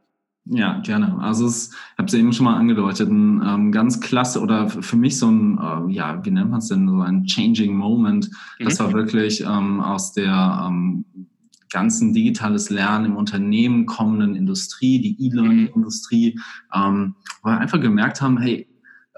Ja, 0.49 0.79
gerne. 0.81 1.19
Also 1.21 1.47
es, 1.47 1.71
ich 1.71 1.99
habe 1.99 2.07
es 2.07 2.15
eben 2.15 2.33
schon 2.33 2.45
mal 2.45 2.57
angedeutet, 2.57 3.11
ein 3.11 3.43
ähm, 3.45 3.73
ganz 3.73 4.01
klasse 4.01 4.41
oder 4.41 4.69
für 4.69 4.97
mich 4.97 5.19
so 5.19 5.29
ein, 5.29 5.59
äh, 5.59 5.93
ja, 5.93 6.25
wie 6.25 6.31
nennt 6.31 6.51
man 6.51 6.61
es 6.61 6.69
denn, 6.69 6.89
so 6.89 7.01
ein 7.01 7.25
Changing 7.25 7.75
Moment. 7.75 8.31
Das 8.61 8.79
mhm. 8.79 8.85
war 8.85 8.93
wirklich 8.93 9.43
ähm, 9.43 9.81
aus 9.81 10.13
der 10.13 10.67
ähm, 10.69 11.05
ganzen 11.71 12.13
digitales 12.13 12.71
Lernen 12.71 13.07
im 13.07 13.17
Unternehmen 13.17 13.87
kommenden 13.87 14.37
Industrie, 14.37 15.01
die 15.01 15.27
E-Learning-Industrie, 15.27 16.39
ähm, 16.73 17.17
wo 17.43 17.51
wir 17.51 17.59
einfach 17.59 17.81
gemerkt 17.81 18.21
haben, 18.21 18.39
hey, 18.39 18.69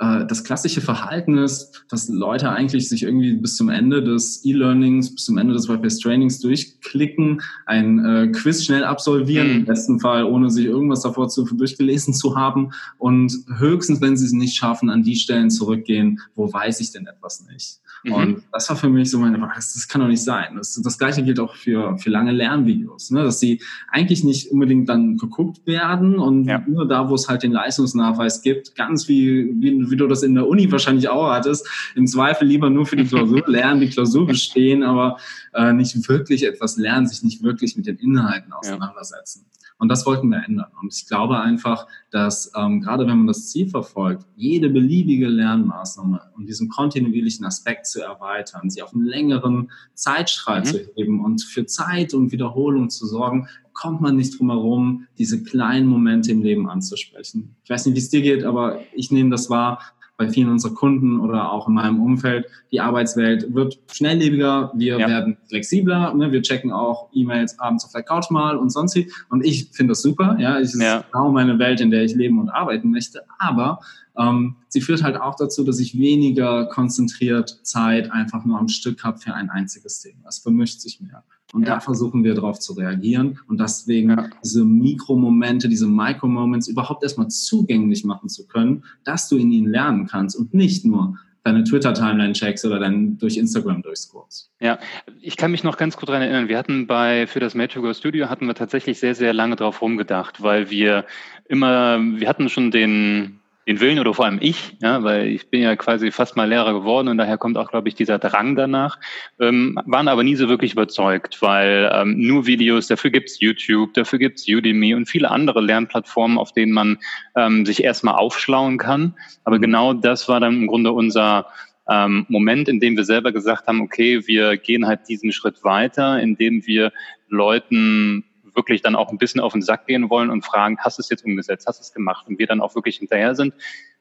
äh, 0.00 0.26
das 0.26 0.44
klassische 0.44 0.80
Verhalten 0.80 1.38
ist, 1.38 1.84
dass 1.88 2.08
Leute 2.08 2.50
eigentlich 2.50 2.88
sich 2.88 3.02
irgendwie 3.02 3.34
bis 3.34 3.56
zum 3.56 3.68
Ende 3.68 4.02
des 4.02 4.44
E-Learnings, 4.44 5.14
bis 5.14 5.24
zum 5.24 5.38
Ende 5.38 5.54
des 5.54 5.68
Web-Based 5.68 6.02
Trainings 6.02 6.40
durchklicken, 6.40 7.42
ein 7.66 8.04
äh, 8.04 8.28
Quiz 8.28 8.64
schnell 8.64 8.84
absolvieren, 8.84 9.48
mhm. 9.48 9.56
im 9.60 9.64
besten 9.64 10.00
Fall 10.00 10.24
ohne 10.24 10.50
sich 10.50 10.66
irgendwas 10.66 11.02
davor 11.02 11.28
zu, 11.28 11.44
durchgelesen 11.44 12.14
zu 12.14 12.36
haben 12.36 12.70
und 12.98 13.32
höchstens, 13.58 14.00
wenn 14.00 14.16
sie 14.16 14.26
es 14.26 14.32
nicht 14.32 14.56
schaffen, 14.56 14.90
an 14.90 15.02
die 15.02 15.16
Stellen 15.16 15.50
zurückgehen, 15.50 16.20
wo 16.34 16.52
weiß 16.52 16.80
ich 16.80 16.92
denn 16.92 17.06
etwas 17.06 17.44
nicht. 17.50 17.80
Mhm. 18.04 18.12
Und 18.12 18.42
das 18.52 18.68
war 18.68 18.76
für 18.76 18.88
mich 18.88 19.10
so 19.10 19.18
meine, 19.18 19.38
das, 19.54 19.74
das 19.74 19.88
kann 19.88 20.00
doch 20.00 20.08
nicht 20.08 20.22
sein. 20.22 20.56
Das, 20.56 20.80
das 20.82 20.98
gleiche 20.98 21.22
gilt 21.22 21.40
auch 21.40 21.54
für, 21.54 21.98
für 21.98 22.10
lange 22.10 22.32
Lernvideos, 22.32 23.10
ne? 23.10 23.24
dass 23.24 23.40
sie 23.40 23.60
eigentlich 23.90 24.24
nicht 24.24 24.50
unbedingt 24.50 24.88
dann 24.88 25.16
geguckt 25.16 25.66
werden 25.66 26.18
und 26.18 26.44
ja. 26.44 26.62
nur 26.66 26.86
da, 26.86 27.08
wo 27.08 27.14
es 27.14 27.28
halt 27.28 27.42
den 27.42 27.52
Leistungsnachweis 27.52 28.42
gibt, 28.42 28.74
ganz 28.74 29.08
wie, 29.08 29.52
wie, 29.60 29.87
wie 29.90 29.96
du 29.96 30.06
das 30.06 30.22
in 30.22 30.34
der 30.34 30.46
Uni 30.46 30.70
wahrscheinlich 30.70 31.08
auch 31.08 31.30
hattest, 31.30 31.68
im 31.94 32.06
Zweifel 32.06 32.46
lieber 32.46 32.70
nur 32.70 32.86
für 32.86 32.96
die 32.96 33.04
Klausur 33.04 33.42
lernen, 33.46 33.80
die 33.80 33.88
Klausur 33.88 34.26
bestehen, 34.26 34.82
aber 34.82 35.18
äh, 35.54 35.72
nicht 35.72 36.08
wirklich 36.08 36.44
etwas 36.44 36.76
lernen, 36.76 37.06
sich 37.06 37.22
nicht 37.22 37.42
wirklich 37.42 37.76
mit 37.76 37.86
den 37.86 37.96
Inhalten 37.96 38.52
auseinandersetzen. 38.52 39.46
Ja. 39.50 39.57
Und 39.78 39.88
das 39.88 40.04
wollten 40.06 40.28
wir 40.28 40.42
ändern. 40.44 40.70
Und 40.82 40.92
ich 40.92 41.06
glaube 41.06 41.38
einfach, 41.38 41.86
dass 42.10 42.52
ähm, 42.56 42.80
gerade 42.80 43.06
wenn 43.06 43.18
man 43.18 43.26
das 43.28 43.48
Ziel 43.48 43.68
verfolgt, 43.68 44.26
jede 44.36 44.68
beliebige 44.70 45.28
Lernmaßnahme 45.28 46.20
um 46.36 46.46
diesen 46.46 46.68
kontinuierlichen 46.68 47.46
Aspekt 47.46 47.86
zu 47.86 48.02
erweitern, 48.02 48.70
sie 48.70 48.82
auf 48.82 48.92
einen 48.92 49.04
längeren 49.04 49.70
Zeitstrahl 49.94 50.60
mhm. 50.60 50.64
zu 50.64 50.78
heben 50.96 51.24
und 51.24 51.42
für 51.42 51.64
Zeit 51.66 52.12
und 52.12 52.32
Wiederholung 52.32 52.90
zu 52.90 53.06
sorgen, 53.06 53.48
kommt 53.72 54.00
man 54.00 54.16
nicht 54.16 54.38
drum 54.38 54.50
herum, 54.50 55.06
diese 55.18 55.44
kleinen 55.44 55.86
Momente 55.86 56.32
im 56.32 56.42
Leben 56.42 56.68
anzusprechen. 56.68 57.54
Ich 57.62 57.70
weiß 57.70 57.86
nicht, 57.86 57.94
wie 57.94 58.00
es 58.00 58.10
dir 58.10 58.22
geht, 58.22 58.42
aber 58.42 58.80
ich 58.92 59.12
nehme 59.12 59.30
das 59.30 59.48
wahr 59.48 59.80
bei 60.18 60.28
vielen 60.28 60.50
unserer 60.50 60.74
Kunden 60.74 61.20
oder 61.20 61.52
auch 61.52 61.68
in 61.68 61.74
meinem 61.74 62.02
Umfeld. 62.02 62.46
Die 62.72 62.80
Arbeitswelt 62.80 63.54
wird 63.54 63.78
schnelllebiger, 63.90 64.72
wir 64.74 64.98
ja. 64.98 65.08
werden 65.08 65.38
flexibler, 65.48 66.12
ne? 66.12 66.32
wir 66.32 66.42
checken 66.42 66.72
auch 66.72 67.08
E-Mails 67.14 67.58
abends 67.60 67.84
auf 67.84 67.92
der 67.92 68.02
Couch 68.02 68.28
mal 68.30 68.56
und 68.56 68.70
sonst 68.70 68.96
wie. 68.96 69.10
Und 69.30 69.46
ich 69.46 69.70
finde 69.72 69.92
das 69.92 70.02
super, 70.02 70.36
ja, 70.40 70.58
es 70.58 70.74
ist 70.74 70.82
ja. 70.82 71.04
genau 71.10 71.30
meine 71.30 71.58
Welt, 71.60 71.80
in 71.80 71.92
der 71.92 72.02
ich 72.02 72.14
leben 72.14 72.40
und 72.40 72.50
arbeiten 72.50 72.90
möchte. 72.90 73.22
Aber 73.38 73.78
ähm, 74.18 74.56
sie 74.68 74.80
führt 74.80 75.02
halt 75.02 75.20
auch 75.20 75.36
dazu, 75.36 75.64
dass 75.64 75.78
ich 75.78 75.98
weniger 75.98 76.66
konzentriert 76.66 77.60
Zeit 77.62 78.10
einfach 78.10 78.44
nur 78.44 78.58
am 78.58 78.68
Stück 78.68 79.04
habe 79.04 79.18
für 79.18 79.34
ein 79.34 79.48
einziges 79.48 80.00
Thema. 80.00 80.28
Es 80.28 80.38
vermischt 80.38 80.80
sich 80.80 81.00
mehr. 81.00 81.24
Und 81.52 81.62
ja. 81.62 81.74
da 81.74 81.80
versuchen 81.80 82.24
wir 82.24 82.34
darauf 82.34 82.58
zu 82.58 82.74
reagieren 82.74 83.38
und 83.48 83.58
deswegen 83.58 84.10
ja. 84.10 84.28
diese 84.44 84.66
Mikromomente, 84.66 85.68
diese 85.70 85.86
Micro-Moments 85.86 86.68
überhaupt 86.68 87.02
erstmal 87.02 87.28
zugänglich 87.28 88.04
machen 88.04 88.28
zu 88.28 88.46
können, 88.46 88.84
dass 89.04 89.30
du 89.30 89.38
in 89.38 89.50
ihnen 89.50 89.68
lernen 89.68 90.06
kannst 90.06 90.36
und 90.36 90.52
nicht 90.52 90.84
nur 90.84 91.16
deine 91.44 91.64
Twitter-Timeline 91.64 92.34
checkst 92.34 92.66
oder 92.66 92.78
dann 92.78 93.16
durch 93.16 93.38
Instagram 93.38 93.80
durchscrollst. 93.80 94.50
Ja, 94.60 94.78
ich 95.22 95.38
kann 95.38 95.50
mich 95.50 95.64
noch 95.64 95.78
ganz 95.78 95.96
gut 95.96 96.10
daran 96.10 96.20
erinnern. 96.20 96.48
Wir 96.48 96.58
hatten 96.58 96.86
bei, 96.86 97.26
für 97.26 97.40
das 97.40 97.54
Go 97.54 97.94
Studio 97.94 98.28
hatten 98.28 98.46
wir 98.46 98.54
tatsächlich 98.54 98.98
sehr, 98.98 99.14
sehr 99.14 99.32
lange 99.32 99.56
drauf 99.56 99.80
rumgedacht, 99.80 100.42
weil 100.42 100.68
wir 100.68 101.06
immer, 101.48 101.98
wir 101.98 102.28
hatten 102.28 102.50
schon 102.50 102.70
den, 102.70 103.40
den 103.68 103.80
Willen 103.80 103.98
oder 103.98 104.14
vor 104.14 104.24
allem 104.24 104.38
ich, 104.40 104.76
ja, 104.80 105.04
weil 105.04 105.26
ich 105.26 105.50
bin 105.50 105.60
ja 105.60 105.76
quasi 105.76 106.10
fast 106.10 106.36
mal 106.36 106.48
Lehrer 106.48 106.72
geworden 106.72 107.08
und 107.08 107.18
daher 107.18 107.36
kommt 107.36 107.58
auch, 107.58 107.70
glaube 107.70 107.88
ich, 107.88 107.94
dieser 107.94 108.18
Drang 108.18 108.56
danach, 108.56 108.98
ähm, 109.38 109.78
waren 109.84 110.08
aber 110.08 110.24
nie 110.24 110.36
so 110.36 110.48
wirklich 110.48 110.72
überzeugt, 110.72 111.42
weil 111.42 111.90
ähm, 111.92 112.18
nur 112.18 112.46
Videos, 112.46 112.86
dafür 112.86 113.10
gibt's 113.10 113.40
YouTube, 113.40 113.92
dafür 113.92 114.18
gibt's 114.18 114.48
Udemy 114.48 114.94
und 114.94 115.06
viele 115.06 115.30
andere 115.30 115.60
Lernplattformen, 115.60 116.38
auf 116.38 116.52
denen 116.52 116.72
man 116.72 116.96
ähm, 117.36 117.66
sich 117.66 117.84
erstmal 117.84 118.14
aufschlauen 118.14 118.78
kann. 118.78 119.14
Aber 119.44 119.58
mhm. 119.58 119.62
genau 119.62 119.92
das 119.92 120.30
war 120.30 120.40
dann 120.40 120.62
im 120.62 120.66
Grunde 120.66 120.92
unser 120.92 121.46
ähm, 121.90 122.24
Moment, 122.28 122.70
in 122.70 122.80
dem 122.80 122.96
wir 122.96 123.04
selber 123.04 123.32
gesagt 123.32 123.66
haben, 123.66 123.82
okay, 123.82 124.26
wir 124.26 124.56
gehen 124.56 124.86
halt 124.86 125.00
diesen 125.10 125.30
Schritt 125.30 125.62
weiter, 125.62 126.20
indem 126.20 126.66
wir 126.66 126.90
Leuten 127.28 128.24
wirklich 128.58 128.82
dann 128.82 128.96
auch 128.96 129.10
ein 129.10 129.18
bisschen 129.18 129.40
auf 129.40 129.52
den 129.52 129.62
Sack 129.62 129.86
gehen 129.86 130.10
wollen 130.10 130.30
und 130.30 130.44
fragen, 130.44 130.76
hast 130.80 130.98
du 130.98 131.02
es 131.02 131.08
jetzt 131.08 131.24
umgesetzt, 131.24 131.66
hast 131.66 131.78
du 131.78 131.82
es 131.82 131.92
gemacht? 131.94 132.26
Und 132.28 132.38
wir 132.38 132.46
dann 132.46 132.60
auch 132.60 132.74
wirklich 132.74 132.96
hinterher 132.96 133.34
sind 133.36 133.54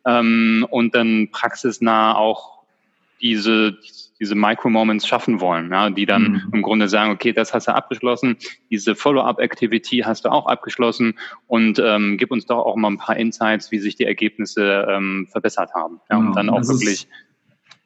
ähm, 0.06 0.66
und 0.70 0.96
dann 0.96 1.30
praxisnah 1.32 2.16
auch 2.16 2.58
diese, 3.22 3.78
diese 4.20 4.36
Micro-Moments 4.36 5.08
schaffen 5.08 5.40
wollen, 5.40 5.72
ja, 5.72 5.90
die 5.90 6.06
dann 6.06 6.24
mhm. 6.24 6.42
im 6.54 6.62
Grunde 6.64 6.90
sagen, 6.90 7.12
okay, 7.12 7.34
das 7.34 7.54
hast 7.54 7.68
du 7.68 7.76
abgeschlossen, 7.76 8.38
diese 8.72 8.96
Follow-up-Activity 8.96 10.00
hast 10.06 10.26
du 10.26 10.30
auch 10.30 10.48
abgeschlossen 10.48 11.14
und 11.48 11.80
ähm, 11.84 12.18
gib 12.18 12.32
uns 12.32 12.46
doch 12.46 12.66
auch 12.66 12.76
mal 12.76 12.90
ein 12.90 12.98
paar 12.98 13.18
Insights, 13.18 13.72
wie 13.72 13.80
sich 13.80 13.96
die 13.96 14.06
Ergebnisse 14.06 14.88
ähm, 14.90 15.28
verbessert 15.32 15.74
haben. 15.76 16.00
Ja, 16.10 16.18
genau. 16.18 16.30
und 16.30 16.36
dann 16.36 16.50
auch 16.50 16.58
das 16.58 16.70
wirklich. 16.70 16.94
Ist, 16.94 17.08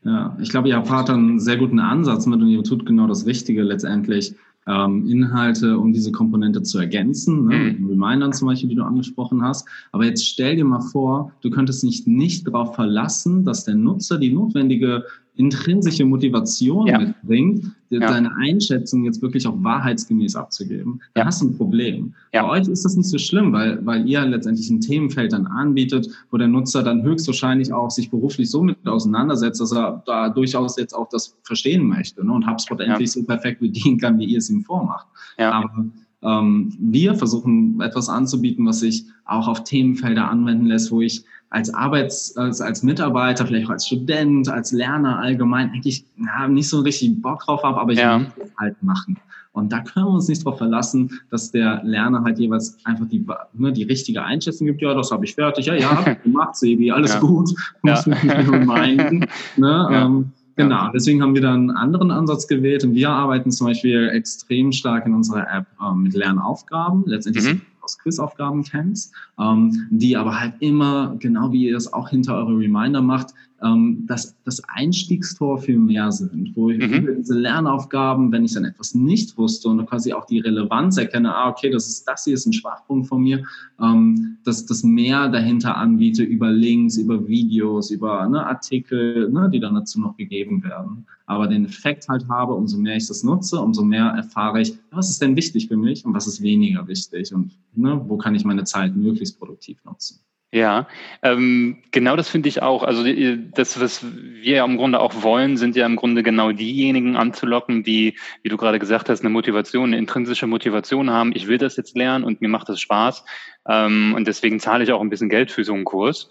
ja, 0.03 0.35
ich 0.41 0.49
glaube, 0.49 0.67
ihr 0.69 0.83
fahrt 0.83 1.09
einen 1.09 1.39
sehr 1.39 1.57
guten 1.57 1.79
Ansatz 1.79 2.25
mit 2.25 2.41
und 2.41 2.47
ihr 2.47 2.63
tut 2.63 2.85
genau 2.85 3.07
das 3.07 3.25
Richtige 3.25 3.61
letztendlich 3.61 4.33
ähm, 4.67 5.07
Inhalte, 5.07 5.77
um 5.77 5.93
diese 5.93 6.11
Komponente 6.11 6.61
zu 6.61 6.79
ergänzen, 6.79 7.47
ne, 7.47 7.57
mit 7.57 7.79
mhm. 7.79 7.89
Remindern 7.89 8.33
zum 8.33 8.47
Beispiel, 8.47 8.69
die 8.69 8.75
du 8.75 8.83
angesprochen 8.83 9.41
hast. 9.43 9.67
Aber 9.91 10.05
jetzt 10.05 10.27
stell 10.27 10.55
dir 10.55 10.65
mal 10.65 10.81
vor, 10.81 11.31
du 11.41 11.49
könntest 11.49 11.83
nicht 11.83 12.07
nicht 12.07 12.47
darauf 12.47 12.75
verlassen, 12.75 13.43
dass 13.43 13.65
der 13.65 13.75
Nutzer 13.75 14.17
die 14.17 14.31
notwendige 14.31 15.05
intrinsische 15.35 16.05
Motivation 16.05 16.87
ja. 16.87 16.99
mitbringt, 16.99 17.71
ja. 17.89 17.99
deine 17.99 18.35
Einschätzung 18.35 19.05
jetzt 19.05 19.21
wirklich 19.21 19.47
auch 19.47 19.55
wahrheitsgemäß 19.57 20.35
abzugeben, 20.35 21.01
dann 21.13 21.21
ja. 21.21 21.25
hast 21.25 21.41
du 21.41 21.47
ein 21.47 21.57
Problem. 21.57 22.13
Bei 22.31 22.43
euch 22.43 22.67
ist 22.67 22.83
das 22.83 22.95
nicht 22.95 23.09
so 23.09 23.17
schlimm, 23.17 23.53
weil, 23.53 23.85
weil 23.85 24.07
ihr 24.07 24.25
letztendlich 24.25 24.69
ein 24.69 24.81
Themenfeld 24.81 25.33
dann 25.33 25.47
anbietet, 25.47 26.09
wo 26.31 26.37
der 26.37 26.47
Nutzer 26.47 26.83
dann 26.83 27.03
höchstwahrscheinlich 27.03 27.71
auch 27.71 27.89
sich 27.89 28.09
beruflich 28.09 28.49
so 28.49 28.61
mit 28.61 28.85
auseinandersetzt, 28.85 29.61
dass 29.61 29.71
er 29.71 30.03
da 30.05 30.29
durchaus 30.29 30.77
jetzt 30.77 30.93
auch 30.93 31.09
das 31.09 31.37
verstehen 31.43 31.85
möchte 31.85 32.25
ne? 32.25 32.31
und 32.31 32.47
HubSpot 32.47 32.79
endlich 32.79 33.11
so 33.11 33.23
perfekt 33.23 33.61
bedienen 33.61 33.97
kann, 33.97 34.19
wie 34.19 34.25
ihr 34.25 34.37
es 34.37 34.49
ihm 34.49 34.61
vormacht. 34.61 35.07
Aber 35.51 35.85
ähm, 36.23 36.75
wir 36.79 37.15
versuchen 37.15 37.79
etwas 37.81 38.09
anzubieten, 38.09 38.65
was 38.65 38.79
sich 38.79 39.05
auch 39.25 39.47
auf 39.47 39.63
Themenfelder 39.63 40.29
anwenden 40.29 40.65
lässt, 40.65 40.91
wo 40.91 41.01
ich 41.01 41.23
als 41.49 41.73
Arbeits-, 41.73 42.37
als, 42.37 42.61
als 42.61 42.83
Mitarbeiter, 42.83 43.45
vielleicht 43.45 43.67
auch 43.67 43.71
als 43.71 43.87
Student, 43.87 44.47
als 44.49 44.71
Lerner 44.71 45.19
allgemein 45.19 45.69
eigentlich 45.71 46.05
ja, 46.17 46.47
nicht 46.47 46.69
so 46.69 46.79
richtig 46.79 47.21
Bock 47.21 47.43
drauf 47.43 47.63
habe, 47.63 47.79
aber 47.79 47.91
ich 47.91 47.99
ja. 47.99 48.19
will 48.19 48.27
es 48.45 48.51
halt 48.57 48.81
machen. 48.81 49.17
Und 49.53 49.73
da 49.73 49.81
können 49.81 50.05
wir 50.05 50.13
uns 50.13 50.29
nicht 50.29 50.45
darauf 50.45 50.59
verlassen, 50.59 51.19
dass 51.29 51.51
der 51.51 51.81
Lerner 51.83 52.23
halt 52.23 52.39
jeweils 52.39 52.77
einfach 52.85 53.05
die, 53.09 53.25
ne, 53.53 53.73
die 53.73 53.83
richtige 53.83 54.23
Einschätzung 54.23 54.67
gibt. 54.67 54.81
Ja, 54.81 54.93
das 54.93 55.11
habe 55.11 55.25
ich 55.25 55.35
fertig. 55.35 55.65
Ja, 55.65 55.75
ja, 55.75 55.89
hab 56.05 56.07
ich 56.07 56.23
gemacht, 56.23 56.55
Sebi, 56.55 56.89
alles 56.89 57.15
ja. 57.15 57.19
gut. 57.19 57.53
Muss 57.81 58.05
ja. 58.05 58.11
mich 58.11 58.23
nicht. 58.23 59.29
Ne? 59.57 59.87
Ja. 59.91 60.05
Ähm, 60.05 60.31
Genau, 60.55 60.89
deswegen 60.91 61.21
haben 61.21 61.33
wir 61.33 61.41
dann 61.41 61.69
einen 61.69 61.71
anderen 61.71 62.11
Ansatz 62.11 62.47
gewählt 62.47 62.83
und 62.83 62.93
wir 62.93 63.09
arbeiten 63.09 63.51
zum 63.51 63.67
Beispiel 63.67 64.09
extrem 64.09 64.71
stark 64.71 65.05
in 65.05 65.13
unserer 65.13 65.47
App 65.51 65.65
ähm, 65.81 66.03
mit 66.03 66.13
Lernaufgaben, 66.13 67.03
letztendlich 67.05 67.53
mhm. 67.53 67.61
aus 67.81 67.97
Quizaufgaben 67.97 68.63
kennst, 68.63 69.13
ähm, 69.39 69.87
die 69.89 70.17
aber 70.17 70.39
halt 70.39 70.53
immer, 70.59 71.15
genau 71.19 71.51
wie 71.51 71.69
ihr 71.69 71.77
es 71.77 71.91
auch 71.91 72.09
hinter 72.09 72.35
eure 72.35 72.57
Reminder 72.57 73.01
macht, 73.01 73.33
ähm, 73.63 74.05
das, 74.07 74.35
das 74.43 74.61
Einstiegstor 74.67 75.57
für 75.59 75.77
mehr 75.77 76.11
sind, 76.11 76.55
wo 76.55 76.69
ich 76.69 76.79
mhm. 76.79 77.15
diese 77.17 77.37
Lernaufgaben, 77.37 78.31
wenn 78.31 78.45
ich 78.45 78.53
dann 78.53 78.65
etwas 78.65 78.95
nicht 78.95 79.37
wusste 79.37 79.69
und 79.69 79.85
quasi 79.85 80.13
auch 80.13 80.25
die 80.25 80.39
Relevanz 80.39 80.97
erkenne, 80.97 81.33
ah, 81.35 81.49
okay, 81.49 81.69
das 81.69 81.87
ist 81.87 82.07
das 82.07 82.23
hier 82.23 82.33
ist 82.33 82.45
ein 82.45 82.53
Schwachpunkt 82.53 83.07
von 83.07 83.21
mir, 83.21 83.43
ähm, 83.79 84.37
dass 84.43 84.65
das 84.65 84.83
mehr 84.83 85.29
dahinter 85.29 85.77
anbiete 85.77 86.23
über 86.23 86.51
Links, 86.51 86.97
über 86.97 87.27
Videos, 87.27 87.91
über 87.91 88.27
ne, 88.27 88.45
Artikel, 88.45 89.29
ne, 89.29 89.49
die 89.51 89.59
dann 89.59 89.75
dazu 89.75 89.99
noch 89.99 90.17
gegeben 90.17 90.63
werden. 90.63 91.05
Aber 91.25 91.47
den 91.47 91.65
Effekt 91.65 92.09
halt 92.09 92.27
habe, 92.27 92.53
umso 92.53 92.77
mehr 92.77 92.95
ich 92.95 93.07
das 93.07 93.23
nutze, 93.23 93.59
umso 93.59 93.83
mehr 93.83 94.05
erfahre 94.07 94.61
ich, 94.61 94.73
was 94.89 95.09
ist 95.09 95.21
denn 95.21 95.35
wichtig 95.35 95.67
für 95.67 95.77
mich 95.77 96.05
und 96.05 96.13
was 96.13 96.27
ist 96.27 96.41
weniger 96.41 96.87
wichtig 96.87 97.33
und 97.33 97.57
ne, 97.73 98.01
wo 98.07 98.17
kann 98.17 98.35
ich 98.35 98.43
meine 98.43 98.63
Zeit 98.63 98.95
möglichst 98.95 99.39
produktiv 99.39 99.83
nutzen. 99.85 100.19
Ja, 100.53 100.89
ähm, 101.23 101.77
genau 101.91 102.17
das 102.17 102.27
finde 102.27 102.49
ich 102.49 102.61
auch. 102.61 102.83
Also 102.83 103.05
das, 103.53 103.79
was 103.79 104.05
wir 104.05 104.55
ja 104.57 104.65
im 104.65 104.75
Grunde 104.75 104.99
auch 104.99 105.23
wollen, 105.23 105.55
sind 105.55 105.77
ja 105.77 105.85
im 105.85 105.95
Grunde 105.95 106.23
genau 106.23 106.51
diejenigen 106.51 107.15
anzulocken, 107.15 107.83
die, 107.83 108.17
wie 108.43 108.49
du 108.49 108.57
gerade 108.57 108.77
gesagt 108.77 109.07
hast, 109.07 109.21
eine 109.21 109.29
Motivation, 109.29 109.85
eine 109.85 109.97
intrinsische 109.97 110.47
Motivation 110.47 111.09
haben. 111.09 111.31
Ich 111.33 111.47
will 111.47 111.57
das 111.57 111.77
jetzt 111.77 111.95
lernen 111.95 112.25
und 112.25 112.41
mir 112.41 112.49
macht 112.49 112.67
das 112.67 112.81
Spaß. 112.81 113.23
Ähm, 113.69 114.13
und 114.13 114.27
deswegen 114.27 114.59
zahle 114.59 114.83
ich 114.83 114.91
auch 114.91 114.99
ein 114.99 115.09
bisschen 115.09 115.29
Geld 115.29 115.51
für 115.51 115.63
so 115.63 115.73
einen 115.73 115.85
Kurs. 115.85 116.29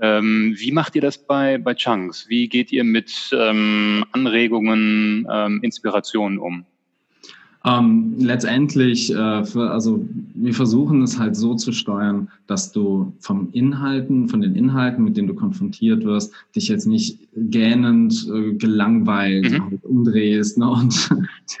Ähm, 0.00 0.54
wie 0.56 0.72
macht 0.72 0.94
ihr 0.94 1.02
das 1.02 1.18
bei, 1.18 1.58
bei 1.58 1.74
Chunks? 1.74 2.30
Wie 2.30 2.48
geht 2.48 2.72
ihr 2.72 2.84
mit 2.84 3.12
ähm, 3.32 4.06
Anregungen, 4.12 5.26
ähm, 5.30 5.60
Inspirationen 5.62 6.38
um? 6.38 6.64
Ähm, 7.62 8.14
letztendlich, 8.16 9.14
äh, 9.14 9.44
für, 9.44 9.70
also 9.70 10.02
wir 10.34 10.54
versuchen 10.54 11.02
es 11.02 11.18
halt 11.18 11.36
so 11.36 11.54
zu 11.54 11.72
steuern, 11.72 12.28
dass 12.46 12.72
du 12.72 13.12
vom 13.20 13.50
Inhalten, 13.52 14.28
von 14.28 14.40
den 14.40 14.54
Inhalten, 14.54 15.04
mit 15.04 15.18
denen 15.18 15.28
du 15.28 15.34
konfrontiert 15.34 16.02
wirst, 16.04 16.32
dich 16.56 16.68
jetzt 16.68 16.86
nicht 16.86 17.18
gähnend, 17.36 18.26
äh, 18.34 18.54
gelangweilt 18.54 19.50
mhm. 19.50 19.70
halt 19.70 19.84
umdrehst 19.84 20.56
ne, 20.56 20.70
und 20.70 21.10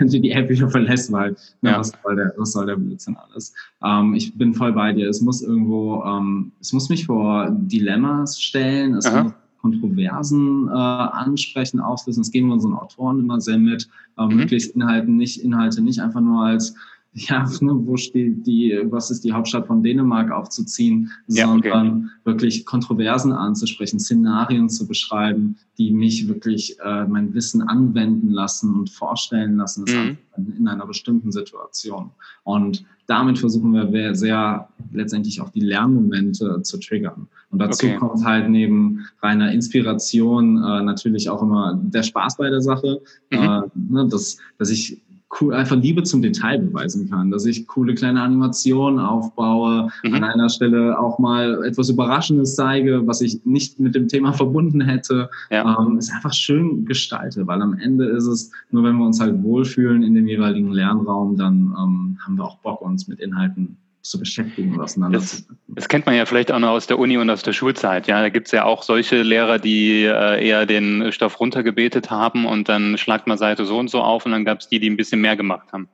die 0.00 0.30
App 0.30 0.48
wieder 0.48 0.70
verlässt, 0.70 1.12
weil 1.12 1.32
ne, 1.60 1.70
ja. 1.70 1.78
was, 1.78 1.92
soll 2.02 2.16
der, 2.16 2.32
was 2.38 2.52
soll 2.52 2.64
der 2.64 2.76
Blödsinn 2.76 3.16
alles. 3.16 3.52
Ähm, 3.84 4.14
ich 4.14 4.34
bin 4.38 4.54
voll 4.54 4.72
bei 4.72 4.94
dir. 4.94 5.10
Es 5.10 5.20
muss 5.20 5.42
irgendwo, 5.42 6.02
ähm, 6.04 6.52
es 6.62 6.72
muss 6.72 6.88
mich 6.88 7.04
vor 7.04 7.50
Dilemmas 7.50 8.40
stellen, 8.40 8.94
es 8.94 9.04
Aha. 9.04 9.24
muss 9.24 9.32
Kontroversen 9.60 10.68
äh, 10.68 10.72
ansprechen, 10.72 11.80
auslösen. 11.80 12.20
Das 12.20 12.30
gehen 12.30 12.46
wir 12.46 12.54
unseren 12.54 12.74
Autoren 12.74 13.20
immer 13.20 13.40
sehr 13.40 13.58
mit. 13.58 13.88
Äh, 14.18 14.26
mhm. 14.26 14.36
Möglichst 14.36 14.74
Inhalte 14.74 15.10
nicht, 15.10 15.42
Inhalte 15.42 15.82
nicht 15.82 16.00
einfach 16.00 16.20
nur 16.20 16.44
als 16.44 16.74
ja, 17.12 17.44
ne, 17.60 17.72
wo 17.74 17.96
steht 17.96 18.46
die, 18.46 18.78
was 18.84 19.10
ist 19.10 19.24
die 19.24 19.32
Hauptstadt 19.32 19.66
von 19.66 19.82
Dänemark 19.82 20.30
aufzuziehen, 20.30 21.10
ja, 21.26 21.46
sondern 21.46 21.88
okay. 21.88 22.10
wirklich 22.24 22.66
Kontroversen 22.66 23.32
anzusprechen, 23.32 23.98
Szenarien 23.98 24.68
zu 24.68 24.86
beschreiben, 24.86 25.56
die 25.78 25.90
mich 25.90 26.28
wirklich 26.28 26.78
äh, 26.84 27.06
mein 27.06 27.34
Wissen 27.34 27.62
anwenden 27.62 28.30
lassen 28.30 28.74
und 28.74 28.90
vorstellen 28.90 29.56
lassen, 29.56 29.84
mhm. 29.88 30.54
in 30.56 30.68
einer 30.68 30.86
bestimmten 30.86 31.32
Situation. 31.32 32.10
Und 32.44 32.84
damit 33.06 33.38
versuchen 33.38 33.72
wir 33.72 34.14
sehr 34.14 34.68
letztendlich 34.92 35.40
auch 35.40 35.50
die 35.50 35.60
Lernmomente 35.60 36.62
zu 36.62 36.78
triggern. 36.78 37.26
Und 37.50 37.58
dazu 37.58 37.86
okay. 37.86 37.96
kommt 37.96 38.24
halt 38.24 38.48
neben 38.48 39.04
reiner 39.20 39.50
Inspiration 39.50 40.58
äh, 40.58 40.82
natürlich 40.82 41.28
auch 41.28 41.42
immer 41.42 41.76
der 41.82 42.04
Spaß 42.04 42.36
bei 42.36 42.50
der 42.50 42.60
Sache, 42.60 43.02
mhm. 43.30 43.38
äh, 43.38 43.60
ne, 43.74 44.08
dass, 44.08 44.36
dass 44.58 44.70
ich 44.70 45.00
cool, 45.40 45.54
einfach 45.54 45.76
Liebe 45.76 46.02
zum 46.02 46.22
Detail 46.22 46.58
beweisen 46.58 47.08
kann, 47.08 47.30
dass 47.30 47.46
ich 47.46 47.66
coole 47.66 47.94
kleine 47.94 48.22
Animationen 48.22 48.98
aufbaue, 48.98 49.88
mhm. 50.02 50.14
an 50.14 50.24
einer 50.24 50.48
Stelle 50.48 50.98
auch 50.98 51.18
mal 51.18 51.64
etwas 51.64 51.88
Überraschendes 51.88 52.56
zeige, 52.56 53.06
was 53.06 53.20
ich 53.20 53.44
nicht 53.44 53.78
mit 53.78 53.94
dem 53.94 54.08
Thema 54.08 54.32
verbunden 54.32 54.80
hätte. 54.80 55.30
Ja. 55.50 55.78
Ähm, 55.78 55.98
ist 55.98 56.12
einfach 56.12 56.32
schön 56.32 56.84
gestaltet, 56.84 57.46
weil 57.46 57.62
am 57.62 57.74
Ende 57.74 58.06
ist 58.06 58.26
es, 58.26 58.50
nur 58.70 58.82
wenn 58.84 58.96
wir 58.96 59.06
uns 59.06 59.20
halt 59.20 59.42
wohlfühlen 59.42 60.02
in 60.02 60.14
dem 60.14 60.26
jeweiligen 60.26 60.72
Lernraum, 60.72 61.36
dann 61.36 61.74
ähm, 61.78 62.18
haben 62.24 62.36
wir 62.36 62.44
auch 62.44 62.58
Bock, 62.58 62.82
uns 62.82 63.08
mit 63.08 63.20
Inhalten 63.20 63.76
zu 64.02 64.18
beschäftigen 64.18 64.74
und 64.74 64.80
auseinanderzusetzen. 64.80 65.58
Das, 65.68 65.76
das, 65.76 65.88
kennt 65.88 66.06
man 66.06 66.14
ja 66.14 66.26
vielleicht 66.26 66.52
auch 66.52 66.58
noch 66.58 66.70
aus 66.70 66.86
der 66.86 66.98
Uni 66.98 67.18
und 67.18 67.28
aus 67.30 67.42
der 67.42 67.52
Schulzeit. 67.52 68.06
Ja, 68.06 68.20
da 68.20 68.28
gibt's 68.28 68.50
ja 68.50 68.64
auch 68.64 68.82
solche 68.82 69.22
Lehrer, 69.22 69.58
die 69.58 70.04
äh, 70.04 70.46
eher 70.46 70.66
den 70.66 71.12
Stoff 71.12 71.40
runtergebetet 71.40 72.10
haben 72.10 72.46
und 72.46 72.68
dann 72.68 72.96
schlagt 72.98 73.26
man 73.26 73.38
Seite 73.38 73.64
so 73.64 73.78
und 73.78 73.88
so 73.88 74.00
auf 74.00 74.26
und 74.26 74.32
dann 74.32 74.44
gab's 74.44 74.68
die, 74.68 74.80
die 74.80 74.88
ein 74.88 74.96
bisschen 74.96 75.20
mehr 75.20 75.36
gemacht 75.36 75.72
haben. 75.72 75.88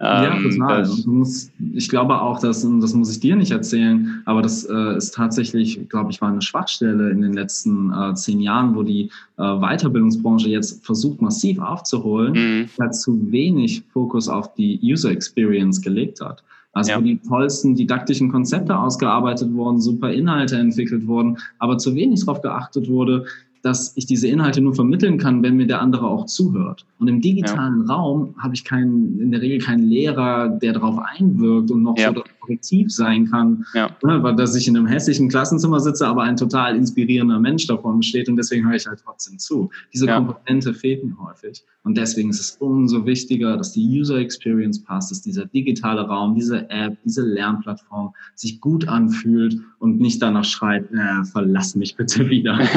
Ja, 0.00 0.34
ähm, 0.34 0.50
total. 0.50 0.88
Musst, 1.04 1.52
ich 1.74 1.90
glaube 1.90 2.22
auch, 2.22 2.40
dass, 2.40 2.64
und 2.64 2.80
das 2.80 2.94
muss 2.94 3.12
ich 3.12 3.20
dir 3.20 3.36
nicht 3.36 3.50
erzählen, 3.50 4.22
aber 4.24 4.40
das 4.40 4.64
äh, 4.64 4.96
ist 4.96 5.14
tatsächlich, 5.14 5.90
glaube 5.90 6.10
ich, 6.10 6.22
war 6.22 6.30
eine 6.30 6.40
Schwachstelle 6.40 7.10
in 7.10 7.20
den 7.20 7.34
letzten 7.34 7.92
äh, 7.92 8.14
zehn 8.14 8.40
Jahren, 8.40 8.74
wo 8.74 8.82
die 8.82 9.10
äh, 9.36 9.42
Weiterbildungsbranche 9.42 10.48
jetzt 10.48 10.84
versucht, 10.86 11.20
massiv 11.20 11.58
aufzuholen, 11.58 12.32
mhm. 12.32 12.68
weil 12.78 12.92
zu 12.92 13.30
wenig 13.30 13.82
Fokus 13.92 14.30
auf 14.30 14.54
die 14.54 14.80
User 14.82 15.10
Experience 15.10 15.82
gelegt 15.82 16.22
hat. 16.22 16.42
Also 16.80 16.92
ja. 16.92 16.98
wo 16.98 17.02
die 17.02 17.18
tollsten 17.18 17.74
didaktischen 17.74 18.30
Konzepte 18.30 18.78
ausgearbeitet 18.78 19.52
wurden, 19.52 19.82
super 19.82 20.10
Inhalte 20.10 20.56
entwickelt 20.56 21.06
wurden, 21.06 21.36
aber 21.58 21.76
zu 21.76 21.94
wenig 21.94 22.20
darauf 22.20 22.40
geachtet 22.40 22.88
wurde, 22.88 23.26
dass 23.60 23.94
ich 23.98 24.06
diese 24.06 24.28
Inhalte 24.28 24.62
nur 24.62 24.74
vermitteln 24.74 25.18
kann, 25.18 25.42
wenn 25.42 25.56
mir 25.56 25.66
der 25.66 25.82
andere 25.82 26.06
auch 26.06 26.24
zuhört. 26.24 26.86
Und 26.98 27.08
im 27.08 27.20
digitalen 27.20 27.86
ja. 27.86 27.94
Raum 27.94 28.34
habe 28.38 28.54
ich 28.54 28.64
keinen, 28.64 29.20
in 29.20 29.30
der 29.30 29.42
Regel 29.42 29.58
keinen 29.58 29.82
Lehrer, 29.82 30.48
der 30.48 30.72
darauf 30.72 30.98
einwirkt 30.98 31.70
und 31.70 31.82
noch 31.82 31.98
ja. 31.98 32.14
so 32.14 32.22
korrektiv 32.50 32.90
sein 32.90 33.30
kann, 33.30 33.64
ja. 33.74 33.96
ne, 34.02 34.22
weil 34.22 34.34
dass 34.34 34.54
ich 34.54 34.66
in 34.66 34.76
einem 34.76 34.86
hässlichen 34.86 35.28
Klassenzimmer 35.28 35.80
sitze, 35.80 36.06
aber 36.06 36.22
ein 36.22 36.36
total 36.36 36.76
inspirierender 36.76 37.38
Mensch 37.38 37.66
davon 37.66 38.02
steht 38.02 38.28
und 38.28 38.36
deswegen 38.36 38.66
höre 38.66 38.76
ich 38.76 38.86
halt 38.86 39.00
trotzdem 39.04 39.38
zu. 39.38 39.70
Diese 39.92 40.06
ja. 40.06 40.16
Komponente 40.16 40.74
fehlt 40.74 41.04
mir 41.04 41.16
häufig. 41.18 41.62
Und 41.82 41.96
deswegen 41.96 42.30
ist 42.30 42.40
es 42.40 42.56
umso 42.60 43.06
wichtiger, 43.06 43.56
dass 43.56 43.72
die 43.72 43.82
User 43.82 44.16
Experience 44.16 44.82
passt, 44.82 45.10
dass 45.10 45.22
dieser 45.22 45.46
digitale 45.46 46.02
Raum, 46.02 46.34
diese 46.34 46.68
App, 46.68 46.96
diese 47.04 47.22
Lernplattform 47.22 48.12
sich 48.34 48.60
gut 48.60 48.86
anfühlt 48.86 49.56
und 49.78 49.98
nicht 49.98 50.20
danach 50.20 50.44
schreit, 50.44 50.90
äh, 50.92 51.24
verlass 51.24 51.74
mich 51.76 51.96
bitte 51.96 52.28
wieder. 52.28 52.58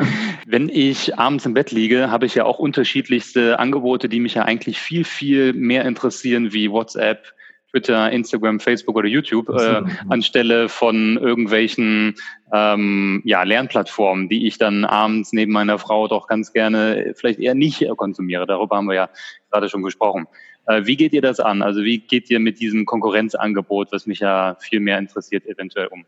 Wenn 0.46 0.68
ich 0.70 1.18
abends 1.18 1.44
im 1.44 1.54
Bett 1.54 1.72
liege, 1.72 2.10
habe 2.10 2.24
ich 2.24 2.34
ja 2.34 2.44
auch 2.44 2.58
unterschiedlichste 2.58 3.58
Angebote, 3.58 4.08
die 4.08 4.20
mich 4.20 4.34
ja 4.34 4.44
eigentlich 4.44 4.78
viel, 4.78 5.04
viel 5.04 5.52
mehr 5.52 5.84
interessieren, 5.84 6.52
wie 6.52 6.70
WhatsApp, 6.70 7.34
Twitter, 7.72 8.12
Instagram, 8.12 8.60
Facebook 8.60 8.96
oder 8.96 9.08
YouTube, 9.08 9.48
äh, 9.48 9.82
anstelle 10.10 10.68
von 10.68 11.16
irgendwelchen 11.16 12.14
ähm, 12.52 13.22
ja, 13.24 13.42
Lernplattformen, 13.42 14.28
die 14.28 14.46
ich 14.46 14.58
dann 14.58 14.84
abends 14.84 15.32
neben 15.32 15.52
meiner 15.52 15.78
Frau 15.78 16.06
doch 16.06 16.26
ganz 16.26 16.52
gerne 16.52 17.14
vielleicht 17.16 17.40
eher 17.40 17.54
nicht 17.54 17.84
konsumiere. 17.96 18.46
Darüber 18.46 18.76
haben 18.76 18.86
wir 18.86 18.94
ja 18.94 19.08
gerade 19.50 19.70
schon 19.70 19.82
gesprochen. 19.82 20.26
Äh, 20.66 20.82
wie 20.84 20.96
geht 20.96 21.14
ihr 21.14 21.22
das 21.22 21.40
an? 21.40 21.62
Also 21.62 21.82
wie 21.82 21.98
geht 21.98 22.30
ihr 22.30 22.40
mit 22.40 22.60
diesem 22.60 22.84
Konkurrenzangebot, 22.84 23.90
was 23.90 24.06
mich 24.06 24.20
ja 24.20 24.56
viel 24.60 24.80
mehr 24.80 24.98
interessiert, 24.98 25.46
eventuell 25.46 25.86
um? 25.86 26.04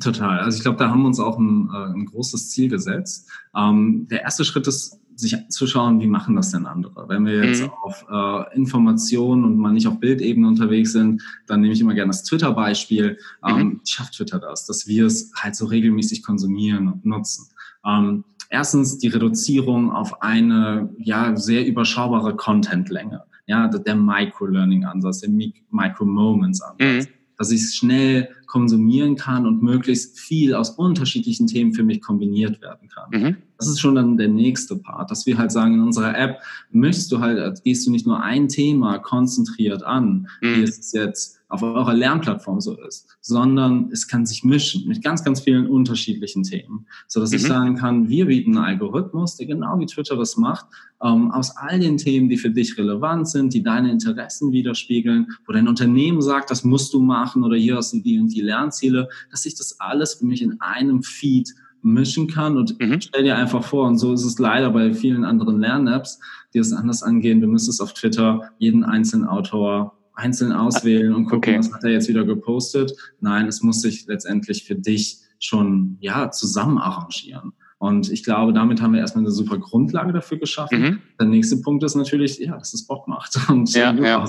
Total. 0.00 0.40
Also 0.40 0.58
ich 0.58 0.62
glaube, 0.62 0.78
da 0.78 0.90
haben 0.90 1.00
wir 1.00 1.06
uns 1.06 1.20
auch 1.20 1.38
ein, 1.38 1.70
äh, 1.72 1.92
ein 1.94 2.06
großes 2.06 2.50
Ziel 2.50 2.68
gesetzt. 2.68 3.30
Ähm, 3.56 4.06
der 4.10 4.22
erste 4.22 4.44
Schritt 4.44 4.66
ist, 4.66 5.00
sich 5.16 5.48
zu 5.48 5.66
schauen, 5.66 6.00
wie 6.00 6.06
machen 6.06 6.36
das 6.36 6.52
denn 6.52 6.66
andere. 6.66 7.08
Wenn 7.08 7.24
wir 7.24 7.42
jetzt 7.44 7.62
mhm. 7.62 7.70
auf 7.82 8.04
äh, 8.10 8.54
Informationen 8.54 9.44
und 9.44 9.56
mal 9.56 9.72
nicht 9.72 9.88
auf 9.88 9.98
Bildebene 9.98 10.46
unterwegs 10.46 10.92
sind, 10.92 11.22
dann 11.46 11.62
nehme 11.62 11.72
ich 11.72 11.80
immer 11.80 11.94
gerne 11.94 12.10
das 12.10 12.22
Twitter-Beispiel. 12.24 13.18
Ähm, 13.46 13.56
mhm. 13.56 13.80
Schafft 13.86 14.14
Twitter 14.14 14.38
das, 14.38 14.66
dass 14.66 14.86
wir 14.86 15.06
es 15.06 15.32
halt 15.34 15.56
so 15.56 15.66
regelmäßig 15.66 16.22
konsumieren 16.22 16.88
und 16.88 17.06
nutzen. 17.06 17.48
Ähm, 17.86 18.24
erstens 18.50 18.98
die 18.98 19.08
Reduzierung 19.08 19.90
auf 19.90 20.22
eine 20.22 20.90
ja 20.98 21.34
sehr 21.34 21.66
überschaubare 21.66 22.36
Content-Länge. 22.36 23.22
Ja, 23.46 23.68
der 23.68 23.94
Micro-Learning-Ansatz, 23.94 25.20
der 25.20 25.30
Micro-Moments-Ansatz. 25.70 27.06
Mhm 27.06 27.15
dass 27.38 27.50
ich 27.50 27.62
es 27.62 27.74
schnell 27.74 28.28
konsumieren 28.46 29.16
kann 29.16 29.46
und 29.46 29.62
möglichst 29.62 30.18
viel 30.18 30.54
aus 30.54 30.70
unterschiedlichen 30.70 31.46
Themen 31.46 31.72
für 31.72 31.84
mich 31.84 32.00
kombiniert 32.00 32.60
werden 32.60 32.88
kann. 32.88 33.10
Mhm. 33.10 33.36
Das 33.58 33.68
ist 33.68 33.80
schon 33.80 33.94
dann 33.94 34.16
der 34.16 34.28
nächste 34.28 34.76
Part, 34.76 35.10
dass 35.10 35.26
wir 35.26 35.38
halt 35.38 35.52
sagen, 35.52 35.74
in 35.74 35.80
unserer 35.80 36.16
App 36.16 36.40
möchtest 36.70 37.10
du 37.12 37.20
halt, 37.20 37.62
gehst 37.64 37.86
du 37.86 37.90
nicht 37.90 38.06
nur 38.06 38.22
ein 38.22 38.48
Thema 38.48 38.98
konzentriert 38.98 39.82
an, 39.82 40.28
mhm. 40.40 40.56
wie 40.56 40.62
es 40.62 40.92
jetzt 40.92 41.35
auf 41.48 41.62
eurer 41.62 41.94
Lernplattform 41.94 42.60
so 42.60 42.76
ist, 42.86 43.16
sondern 43.20 43.90
es 43.92 44.08
kann 44.08 44.26
sich 44.26 44.42
mischen 44.42 44.88
mit 44.88 45.02
ganz, 45.02 45.22
ganz 45.22 45.40
vielen 45.40 45.66
unterschiedlichen 45.66 46.42
Themen, 46.42 46.86
so 47.06 47.20
dass 47.20 47.30
mhm. 47.30 47.36
ich 47.36 47.42
sagen 47.44 47.76
kann, 47.76 48.08
wir 48.08 48.26
bieten 48.26 48.56
einen 48.56 48.64
Algorithmus, 48.64 49.36
der 49.36 49.46
genau 49.46 49.78
wie 49.78 49.86
Twitter 49.86 50.16
das 50.16 50.36
macht, 50.36 50.66
ähm, 51.02 51.30
aus 51.30 51.56
all 51.56 51.78
den 51.78 51.98
Themen, 51.98 52.28
die 52.28 52.36
für 52.36 52.50
dich 52.50 52.76
relevant 52.76 53.28
sind, 53.28 53.54
die 53.54 53.62
deine 53.62 53.92
Interessen 53.92 54.50
widerspiegeln, 54.52 55.28
wo 55.46 55.52
dein 55.52 55.68
Unternehmen 55.68 56.20
sagt, 56.20 56.50
das 56.50 56.64
musst 56.64 56.92
du 56.92 57.00
machen 57.00 57.44
oder 57.44 57.56
hier 57.56 57.76
hast 57.76 57.92
du 57.92 58.00
die 58.00 58.18
und 58.18 58.28
die 58.28 58.40
Lernziele, 58.40 59.08
dass 59.30 59.42
sich 59.42 59.54
das 59.54 59.78
alles 59.78 60.14
für 60.14 60.26
mich 60.26 60.42
in 60.42 60.60
einem 60.60 61.02
Feed 61.02 61.54
mischen 61.82 62.26
kann 62.26 62.56
und 62.56 62.80
mhm. 62.80 63.00
stell 63.00 63.22
dir 63.22 63.36
einfach 63.36 63.62
vor, 63.62 63.86
und 63.86 63.98
so 63.98 64.12
ist 64.12 64.24
es 64.24 64.38
leider 64.40 64.70
bei 64.70 64.92
vielen 64.92 65.24
anderen 65.24 65.60
Lern-Apps, 65.60 66.18
die 66.52 66.58
es 66.58 66.72
anders 66.72 67.04
angehen, 67.04 67.40
du 67.40 67.46
müsstest 67.46 67.80
auf 67.80 67.92
Twitter 67.92 68.50
jeden 68.58 68.82
einzelnen 68.82 69.26
Autor 69.26 69.96
einzeln 70.16 70.52
auswählen 70.52 71.14
und 71.14 71.26
gucken, 71.26 71.54
okay. 71.54 71.58
was 71.58 71.72
hat 71.72 71.84
er 71.84 71.90
jetzt 71.90 72.08
wieder 72.08 72.24
gepostet. 72.24 72.92
Nein, 73.20 73.46
es 73.46 73.62
muss 73.62 73.82
sich 73.82 74.06
letztendlich 74.06 74.64
für 74.64 74.74
dich 74.74 75.18
schon 75.38 75.98
ja 76.00 76.30
zusammen 76.30 76.78
arrangieren. 76.78 77.52
Und 77.78 78.10
ich 78.10 78.24
glaube, 78.24 78.54
damit 78.54 78.80
haben 78.80 78.94
wir 78.94 79.00
erstmal 79.00 79.24
eine 79.24 79.30
super 79.30 79.58
Grundlage 79.58 80.12
dafür 80.12 80.38
geschaffen. 80.38 80.80
Mhm. 80.80 80.98
Der 81.20 81.26
nächste 81.26 81.58
Punkt 81.58 81.84
ist 81.84 81.94
natürlich, 81.94 82.38
ja, 82.38 82.56
dass 82.56 82.72
es 82.72 82.86
Bock 82.86 83.06
macht 83.06 83.38
und 83.50 83.72
ja, 83.74 83.92
ja. 83.92 84.24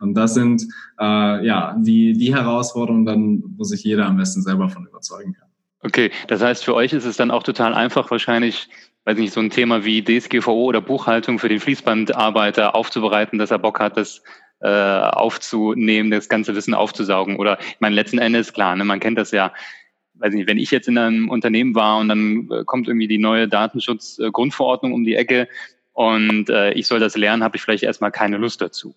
Und 0.00 0.14
das 0.14 0.34
sind 0.34 0.62
äh, 1.00 1.46
ja 1.46 1.76
die, 1.78 2.12
die 2.12 2.34
Herausforderungen, 2.34 3.06
dann, 3.06 3.42
wo 3.56 3.64
sich 3.64 3.82
jeder 3.84 4.06
am 4.06 4.18
besten 4.18 4.42
selber 4.42 4.68
von 4.68 4.86
überzeugen 4.86 5.32
kann. 5.32 5.48
Okay, 5.80 6.10
das 6.28 6.42
heißt, 6.42 6.64
für 6.64 6.74
euch 6.74 6.92
ist 6.92 7.04
es 7.04 7.16
dann 7.16 7.30
auch 7.30 7.42
total 7.42 7.74
einfach, 7.74 8.10
wahrscheinlich, 8.10 8.68
weiß 9.04 9.18
nicht, 9.18 9.34
so 9.34 9.40
ein 9.40 9.50
Thema 9.50 9.84
wie 9.84 10.02
DSGVO 10.02 10.64
oder 10.64 10.80
Buchhaltung 10.80 11.38
für 11.38 11.50
den 11.50 11.60
Fließbandarbeiter 11.60 12.74
aufzubereiten, 12.74 13.38
dass 13.38 13.50
er 13.50 13.58
Bock 13.58 13.80
hat, 13.80 13.96
das 13.96 14.22
äh, 14.64 14.68
aufzunehmen, 14.68 16.10
das 16.10 16.30
ganze 16.30 16.54
Wissen 16.54 16.72
aufzusaugen. 16.72 17.36
Oder 17.36 17.58
ich 17.60 17.80
meine, 17.80 17.94
letzten 17.94 18.18
Endes, 18.18 18.54
klar, 18.54 18.74
ne, 18.74 18.84
man 18.84 18.98
kennt 18.98 19.18
das 19.18 19.30
ja, 19.30 19.52
weiß 20.14 20.32
nicht, 20.32 20.48
wenn 20.48 20.56
ich 20.56 20.70
jetzt 20.70 20.88
in 20.88 20.96
einem 20.96 21.28
Unternehmen 21.28 21.74
war 21.74 21.98
und 21.98 22.08
dann 22.08 22.48
äh, 22.50 22.64
kommt 22.64 22.88
irgendwie 22.88 23.08
die 23.08 23.18
neue 23.18 23.46
Datenschutzgrundverordnung 23.46 24.94
um 24.94 25.04
die 25.04 25.16
Ecke 25.16 25.48
und 25.92 26.48
äh, 26.48 26.72
ich 26.72 26.86
soll 26.86 26.98
das 26.98 27.14
lernen, 27.14 27.44
habe 27.44 27.56
ich 27.56 27.62
vielleicht 27.62 27.82
erstmal 27.82 28.10
keine 28.10 28.38
Lust 28.38 28.62
dazu. 28.62 28.94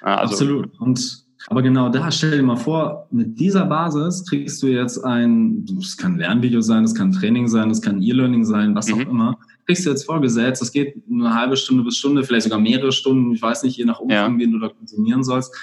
Also, 0.00 0.32
Absolut. 0.32 0.80
Und 0.80 1.26
aber 1.48 1.62
genau 1.62 1.88
da, 1.88 2.10
stell 2.10 2.32
dir 2.32 2.42
mal 2.42 2.56
vor, 2.56 3.08
mit 3.10 3.38
dieser 3.38 3.66
Basis 3.66 4.24
kriegst 4.26 4.62
du 4.62 4.68
jetzt 4.68 5.04
ein, 5.04 5.64
das 5.66 5.96
kann 5.96 6.14
ein 6.14 6.18
Lernvideo 6.18 6.60
sein, 6.60 6.82
das 6.82 6.94
kann 6.94 7.12
Training 7.12 7.46
sein, 7.46 7.68
das 7.68 7.80
kann 7.80 8.02
E-Learning 8.02 8.44
sein, 8.44 8.74
was 8.74 8.88
mhm. 8.88 8.94
auch 8.94 9.10
immer. 9.10 9.38
Kriegst 9.68 9.84
du 9.84 9.90
jetzt 9.90 10.04
vorgesetzt, 10.04 10.62
das 10.62 10.72
geht 10.72 10.96
eine 11.10 11.34
halbe 11.34 11.54
Stunde 11.54 11.84
bis 11.84 11.98
Stunde, 11.98 12.24
vielleicht 12.24 12.44
sogar 12.44 12.58
mehrere 12.58 12.90
Stunden, 12.90 13.32
ich 13.34 13.42
weiß 13.42 13.64
nicht, 13.64 13.76
je 13.76 13.84
nach 13.84 14.00
Umfang, 14.00 14.32
ja. 14.32 14.46
wie 14.46 14.50
du 14.50 14.58
da 14.58 14.70
konsumieren 14.70 15.22
sollst. 15.22 15.54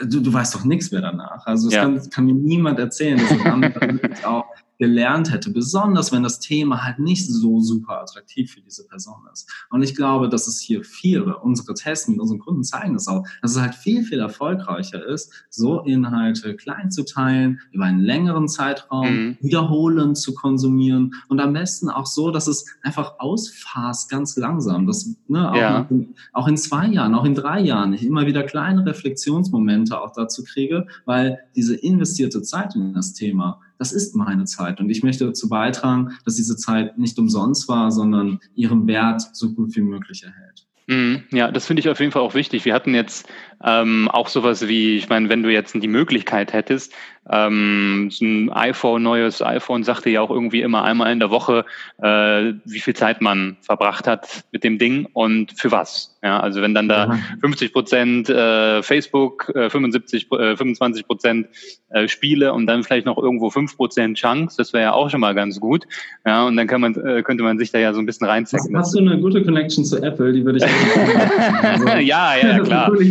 Du, 0.00 0.20
du 0.20 0.32
weißt 0.32 0.54
doch 0.54 0.64
nichts 0.64 0.92
mehr 0.92 1.00
danach. 1.00 1.44
Also 1.44 1.66
es 1.66 1.74
ja. 1.74 1.82
kann, 1.82 2.08
kann, 2.08 2.24
mir 2.24 2.34
niemand 2.34 2.78
erzählen, 2.78 3.18
dass 3.18 3.32
es 3.32 4.24
auch 4.24 4.44
gelernt 4.82 5.32
hätte, 5.32 5.50
besonders 5.50 6.10
wenn 6.10 6.24
das 6.24 6.40
Thema 6.40 6.82
halt 6.82 6.98
nicht 6.98 7.28
so 7.28 7.60
super 7.60 8.00
attraktiv 8.00 8.50
für 8.50 8.60
diese 8.62 8.84
Person 8.84 9.20
ist. 9.32 9.48
Und 9.70 9.80
ich 9.82 9.94
glaube, 9.94 10.28
dass 10.28 10.48
es 10.48 10.58
hier 10.58 10.82
viel, 10.82 11.22
unsere 11.22 11.74
Tests 11.74 12.08
mit 12.08 12.18
unseren 12.18 12.40
Kunden 12.40 12.64
zeigen 12.64 12.94
das 12.94 13.06
auch, 13.06 13.24
dass 13.42 13.52
es 13.52 13.60
halt 13.60 13.76
viel, 13.76 14.02
viel 14.02 14.18
erfolgreicher 14.18 15.06
ist, 15.06 15.32
so 15.50 15.82
Inhalte 15.82 16.56
klein 16.56 16.90
zu 16.90 17.04
teilen, 17.04 17.60
über 17.70 17.84
einen 17.84 18.00
längeren 18.00 18.48
Zeitraum, 18.48 19.06
mhm. 19.06 19.36
wiederholend 19.40 20.18
zu 20.18 20.34
konsumieren 20.34 21.14
und 21.28 21.38
am 21.38 21.52
besten 21.52 21.88
auch 21.88 22.06
so, 22.06 22.32
dass 22.32 22.48
es 22.48 22.66
einfach 22.82 23.20
ausfasst 23.20 24.10
ganz 24.10 24.36
langsam, 24.36 24.88
dass 24.88 25.14
ne, 25.28 25.48
auch, 25.48 25.56
ja. 25.56 25.86
in, 25.90 26.16
auch 26.32 26.48
in 26.48 26.56
zwei 26.56 26.88
Jahren, 26.88 27.14
auch 27.14 27.24
in 27.24 27.36
drei 27.36 27.60
Jahren 27.60 27.92
ich 27.92 28.04
immer 28.04 28.26
wieder 28.26 28.42
kleine 28.42 28.84
Reflexionsmomente 28.84 30.00
auch 30.00 30.12
dazu 30.12 30.42
kriege, 30.42 30.88
weil 31.04 31.38
diese 31.54 31.76
investierte 31.76 32.42
Zeit 32.42 32.74
in 32.74 32.94
das 32.94 33.12
Thema 33.12 33.60
das 33.78 33.92
ist 33.92 34.14
meine 34.14 34.44
Zeit. 34.44 34.80
Und 34.80 34.90
ich 34.90 35.02
möchte 35.02 35.26
dazu 35.26 35.48
beitragen, 35.48 36.12
dass 36.24 36.36
diese 36.36 36.56
Zeit 36.56 36.98
nicht 36.98 37.18
umsonst 37.18 37.68
war, 37.68 37.90
sondern 37.90 38.40
ihren 38.54 38.86
Wert 38.86 39.22
so 39.32 39.52
gut 39.52 39.74
wie 39.76 39.82
möglich 39.82 40.24
erhält. 40.24 40.66
Mhm. 40.86 41.22
Ja, 41.30 41.50
das 41.50 41.66
finde 41.66 41.80
ich 41.80 41.88
auf 41.88 42.00
jeden 42.00 42.12
Fall 42.12 42.22
auch 42.22 42.34
wichtig. 42.34 42.64
Wir 42.64 42.74
hatten 42.74 42.94
jetzt 42.94 43.28
Ähm, 43.64 44.08
auch 44.08 44.28
sowas 44.28 44.66
wie, 44.66 44.96
ich 44.96 45.08
meine, 45.08 45.28
wenn 45.28 45.42
du 45.42 45.52
jetzt 45.52 45.74
die 45.74 45.88
Möglichkeit 45.88 46.52
hättest, 46.52 46.92
ähm, 47.30 48.08
so 48.10 48.24
ein 48.24 48.50
iPhone, 48.50 49.02
neues 49.02 49.42
iPhone 49.42 49.84
sagte 49.84 50.10
ja 50.10 50.20
auch 50.20 50.30
irgendwie 50.30 50.60
immer 50.60 50.82
einmal 50.82 51.12
in 51.12 51.20
der 51.20 51.30
Woche, 51.30 51.64
äh, 51.98 52.54
wie 52.64 52.80
viel 52.80 52.94
Zeit 52.94 53.20
man 53.20 53.56
verbracht 53.60 54.08
hat 54.08 54.44
mit 54.50 54.64
dem 54.64 54.78
Ding 54.78 55.06
und 55.12 55.52
für 55.56 55.70
was. 55.70 56.18
Ja, 56.24 56.40
also 56.40 56.62
wenn 56.62 56.74
dann 56.74 56.88
da 56.88 57.06
ja. 57.06 57.18
50 57.40 57.72
Prozent 57.72 58.28
äh, 58.28 58.82
Facebook, 58.82 59.52
äh, 59.54 59.70
75, 59.70 60.30
äh, 60.32 60.56
25 60.56 61.06
Prozent 61.06 61.48
äh, 61.90 62.08
Spiele 62.08 62.52
und 62.52 62.66
dann 62.66 62.82
vielleicht 62.82 63.06
noch 63.06 63.18
irgendwo 63.18 63.50
5 63.50 63.76
Prozent 63.76 64.18
Chunks, 64.18 64.56
das 64.56 64.72
wäre 64.72 64.84
ja 64.84 64.92
auch 64.92 65.10
schon 65.10 65.20
mal 65.20 65.34
ganz 65.34 65.60
gut. 65.60 65.84
Ja, 66.26 66.46
und 66.46 66.56
dann 66.56 66.66
kann 66.66 66.80
man, 66.80 66.94
äh, 66.94 67.22
könnte 67.22 67.42
man 67.42 67.58
sich 67.58 67.70
da 67.70 67.78
ja 67.78 67.92
so 67.92 68.00
ein 68.00 68.06
bisschen 68.06 68.26
reinzecken. 68.26 68.76
Hast, 68.76 68.86
hast 68.86 68.94
du 68.94 69.00
eine 69.00 69.20
gute 69.20 69.44
Connection 69.44 69.84
zu 69.84 70.02
Apple? 70.02 70.32
Die 70.32 70.44
würde 70.44 70.58
ich 70.58 70.64
also, 71.62 71.88
Ja, 71.98 72.36
ja, 72.36 72.58
klar. 72.60 72.92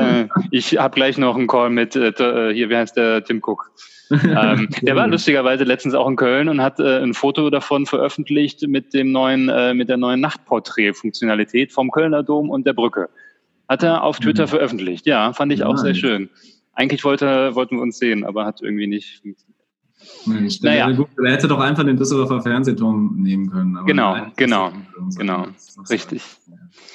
äh, 0.00 0.28
ich 0.50 0.78
habe 0.78 0.94
gleich 0.94 1.18
noch 1.18 1.36
einen 1.36 1.46
Call 1.46 1.70
mit, 1.70 1.96
äh, 1.96 2.08
äh, 2.08 2.54
hier, 2.54 2.70
wie 2.70 2.76
heißt 2.76 2.96
der, 2.96 3.24
Tim 3.24 3.42
Cook 3.44 3.70
ähm, 4.10 4.68
der 4.82 4.96
war 4.96 5.06
lustigerweise 5.06 5.64
letztens 5.64 5.94
auch 5.94 6.08
in 6.08 6.16
Köln 6.16 6.48
und 6.48 6.60
hat 6.60 6.80
äh, 6.80 7.02
ein 7.02 7.14
Foto 7.14 7.50
davon 7.50 7.86
veröffentlicht 7.86 8.66
mit 8.66 8.92
dem 8.92 9.12
neuen, 9.12 9.48
äh, 9.48 9.74
mit 9.74 9.88
der 9.88 9.96
neuen 9.96 10.20
Nachtporträt-Funktionalität 10.20 11.72
vom 11.72 11.90
Kölner 11.90 12.22
Dom 12.22 12.50
und 12.50 12.66
der 12.66 12.72
Brücke. 12.72 13.08
Hat 13.68 13.82
er 13.82 14.02
auf 14.02 14.18
Twitter 14.18 14.44
mhm. 14.44 14.50
veröffentlicht. 14.50 15.06
Ja, 15.06 15.32
fand 15.32 15.52
ich 15.52 15.62
auch 15.62 15.76
sehr 15.76 15.94
schön. 15.94 16.28
Eigentlich 16.72 17.04
wollte, 17.04 17.54
wollten 17.54 17.76
wir 17.76 17.82
uns 17.82 17.98
sehen, 17.98 18.24
aber 18.24 18.46
hat 18.46 18.62
irgendwie 18.62 18.86
nicht 18.86 19.20
funktioniert. 19.20 19.49
Mensch, 20.26 20.60
naja. 20.62 20.90
der 20.90 21.32
hätte 21.32 21.48
doch 21.48 21.60
einfach 21.60 21.84
den 21.84 21.96
Düsseldorfer 21.96 22.42
Fernsehturm 22.42 23.16
nehmen 23.16 23.50
können. 23.50 23.78
genau, 23.86 24.16
genau, 24.36 24.72
genau, 25.16 25.46
richtig. 25.88 26.22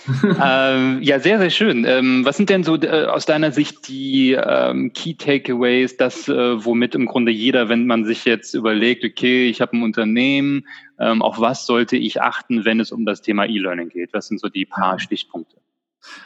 ähm, 0.44 1.00
ja, 1.02 1.20
sehr, 1.20 1.39
sehr 1.39 1.50
schön. 1.50 1.86
Ähm, 1.86 2.24
was 2.24 2.38
sind 2.38 2.50
denn 2.50 2.63
so 2.63 2.76
äh, 2.76 3.06
aus 3.06 3.26
deiner 3.26 3.52
Sicht 3.52 3.88
die 3.88 4.34
ähm, 4.34 4.94
Key 4.94 5.15
Takeaways, 5.15 5.98
das, 5.98 6.30
äh, 6.30 6.63
womit 6.63 6.96
im 6.96 7.08
Grunde 7.08 7.32
jeder, 7.32 7.70
wenn 7.70 7.88
man 7.88 8.06
sich 8.06 8.26
jetzt 8.26 8.54
überlegt, 8.54 9.04
okay, 9.04 9.48
ich 9.48 9.62
habe 9.62 9.76
ein 9.76 9.84
Unternehmen, 9.84 10.68
ähm, 11.00 11.22
auf 11.22 11.39
was 11.39 11.65
sollte 11.65 11.98
ich 11.98 12.22
achten, 12.22 12.65
wenn 12.65 12.80
es 12.80 12.91
um 12.91 13.06
das 13.06 13.22
Thema 13.22 13.46
E-Learning 13.46 13.89
geht? 13.89 14.13
Was 14.13 14.28
sind 14.28 14.39
so 14.39 14.48
die 14.48 14.65
paar 14.65 15.00
Stichpunkte? 15.00 15.58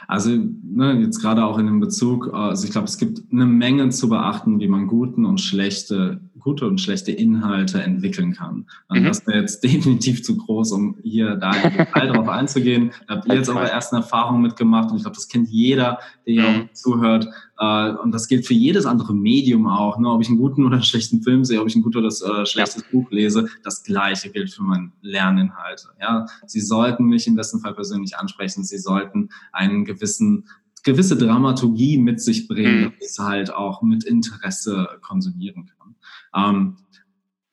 Also 0.08 0.32
ne, 0.32 1.00
jetzt 1.02 1.20
gerade 1.22 1.44
auch 1.46 1.58
in 1.58 1.66
dem 1.66 1.80
Bezug, 1.80 2.34
also 2.34 2.66
ich 2.66 2.72
glaube, 2.72 2.88
es 2.88 2.98
gibt 2.98 3.22
eine 3.32 3.46
Menge 3.46 3.90
zu 3.90 4.10
beachten, 4.10 4.60
wie 4.60 4.68
man 4.68 4.88
guten 4.88 5.26
und 5.26 5.40
schlechte, 5.40 6.22
gute 6.40 6.68
und 6.68 6.82
schlechte 6.82 7.12
Inhalte 7.12 7.82
entwickeln 7.84 8.34
kann. 8.34 8.66
Und 8.88 9.02
mhm. 9.02 9.06
das 9.06 9.26
wäre 9.28 9.40
jetzt 9.40 9.64
definitiv 9.64 10.24
zu 10.24 10.38
groß, 10.38 10.72
um 10.72 10.98
hier 11.04 11.36
da 11.36 11.52
im 11.52 11.78
Detail 11.78 12.08
drauf 12.08 12.28
einzugehen. 12.28 12.92
Da 13.08 13.16
habt 13.16 13.28
ihr 13.28 13.36
jetzt 13.36 13.50
eure 13.50 13.70
ersten 13.70 13.98
Erfahrungen 13.98 14.42
mitgemacht 14.42 14.92
und 14.92 14.98
ich 14.98 15.04
glaube, 15.04 15.16
das 15.16 15.28
kennt 15.28 15.50
jeder, 15.50 16.00
der 16.26 16.34
hier 16.34 16.50
mhm. 16.50 16.62
auch 16.64 16.74
zuhört. 16.74 17.28
Äh, 17.60 17.92
und 17.92 18.12
das 18.12 18.28
gilt 18.28 18.48
für 18.48 18.54
jedes 18.54 18.86
andere 18.86 19.14
Medium 19.14 19.68
auch. 19.68 20.00
Ne? 20.00 20.10
Ob 20.10 20.22
ich 20.22 20.30
einen 20.30 20.38
guten 20.38 20.66
oder 20.66 20.76
einen 20.76 20.84
schlechten 20.84 21.22
Film 21.22 21.44
sehe, 21.44 21.62
ob 21.62 21.68
ich 21.68 21.76
ein 21.76 21.82
gutes 21.82 22.24
oder 22.24 22.42
äh, 22.42 22.46
schlechtes. 22.46 22.84
Buch 22.92 23.12
lese, 23.12 23.48
das 23.64 23.84
Gleiche 23.84 24.30
gilt 24.30 24.50
für 24.50 24.64
meine 24.64 24.92
Lerninhalte. 25.02 25.90
Ja? 26.00 26.26
Sie 26.48 26.62
sollten 26.62 27.06
mich 27.06 27.28
im 27.28 27.36
besten 27.36 27.60
Fall 27.60 27.74
persönlich 27.74 28.18
ansprechen. 28.18 28.64
Sie 28.64 28.78
sollten 28.78 29.30
einen 29.52 29.86
gewissen 29.86 30.48
gewisse 30.84 31.18
Dramaturgie 31.18 31.98
mit 31.98 32.22
sich 32.22 32.48
bringen, 32.48 32.84
dass 32.86 32.94
ich 33.02 33.06
es 33.06 33.20
halt 33.20 33.54
auch 33.54 33.82
mit 33.82 34.06
Interesse 34.06 34.88
konsumieren 35.02 35.70
kann. 35.78 35.96
Ähm, 36.34 36.78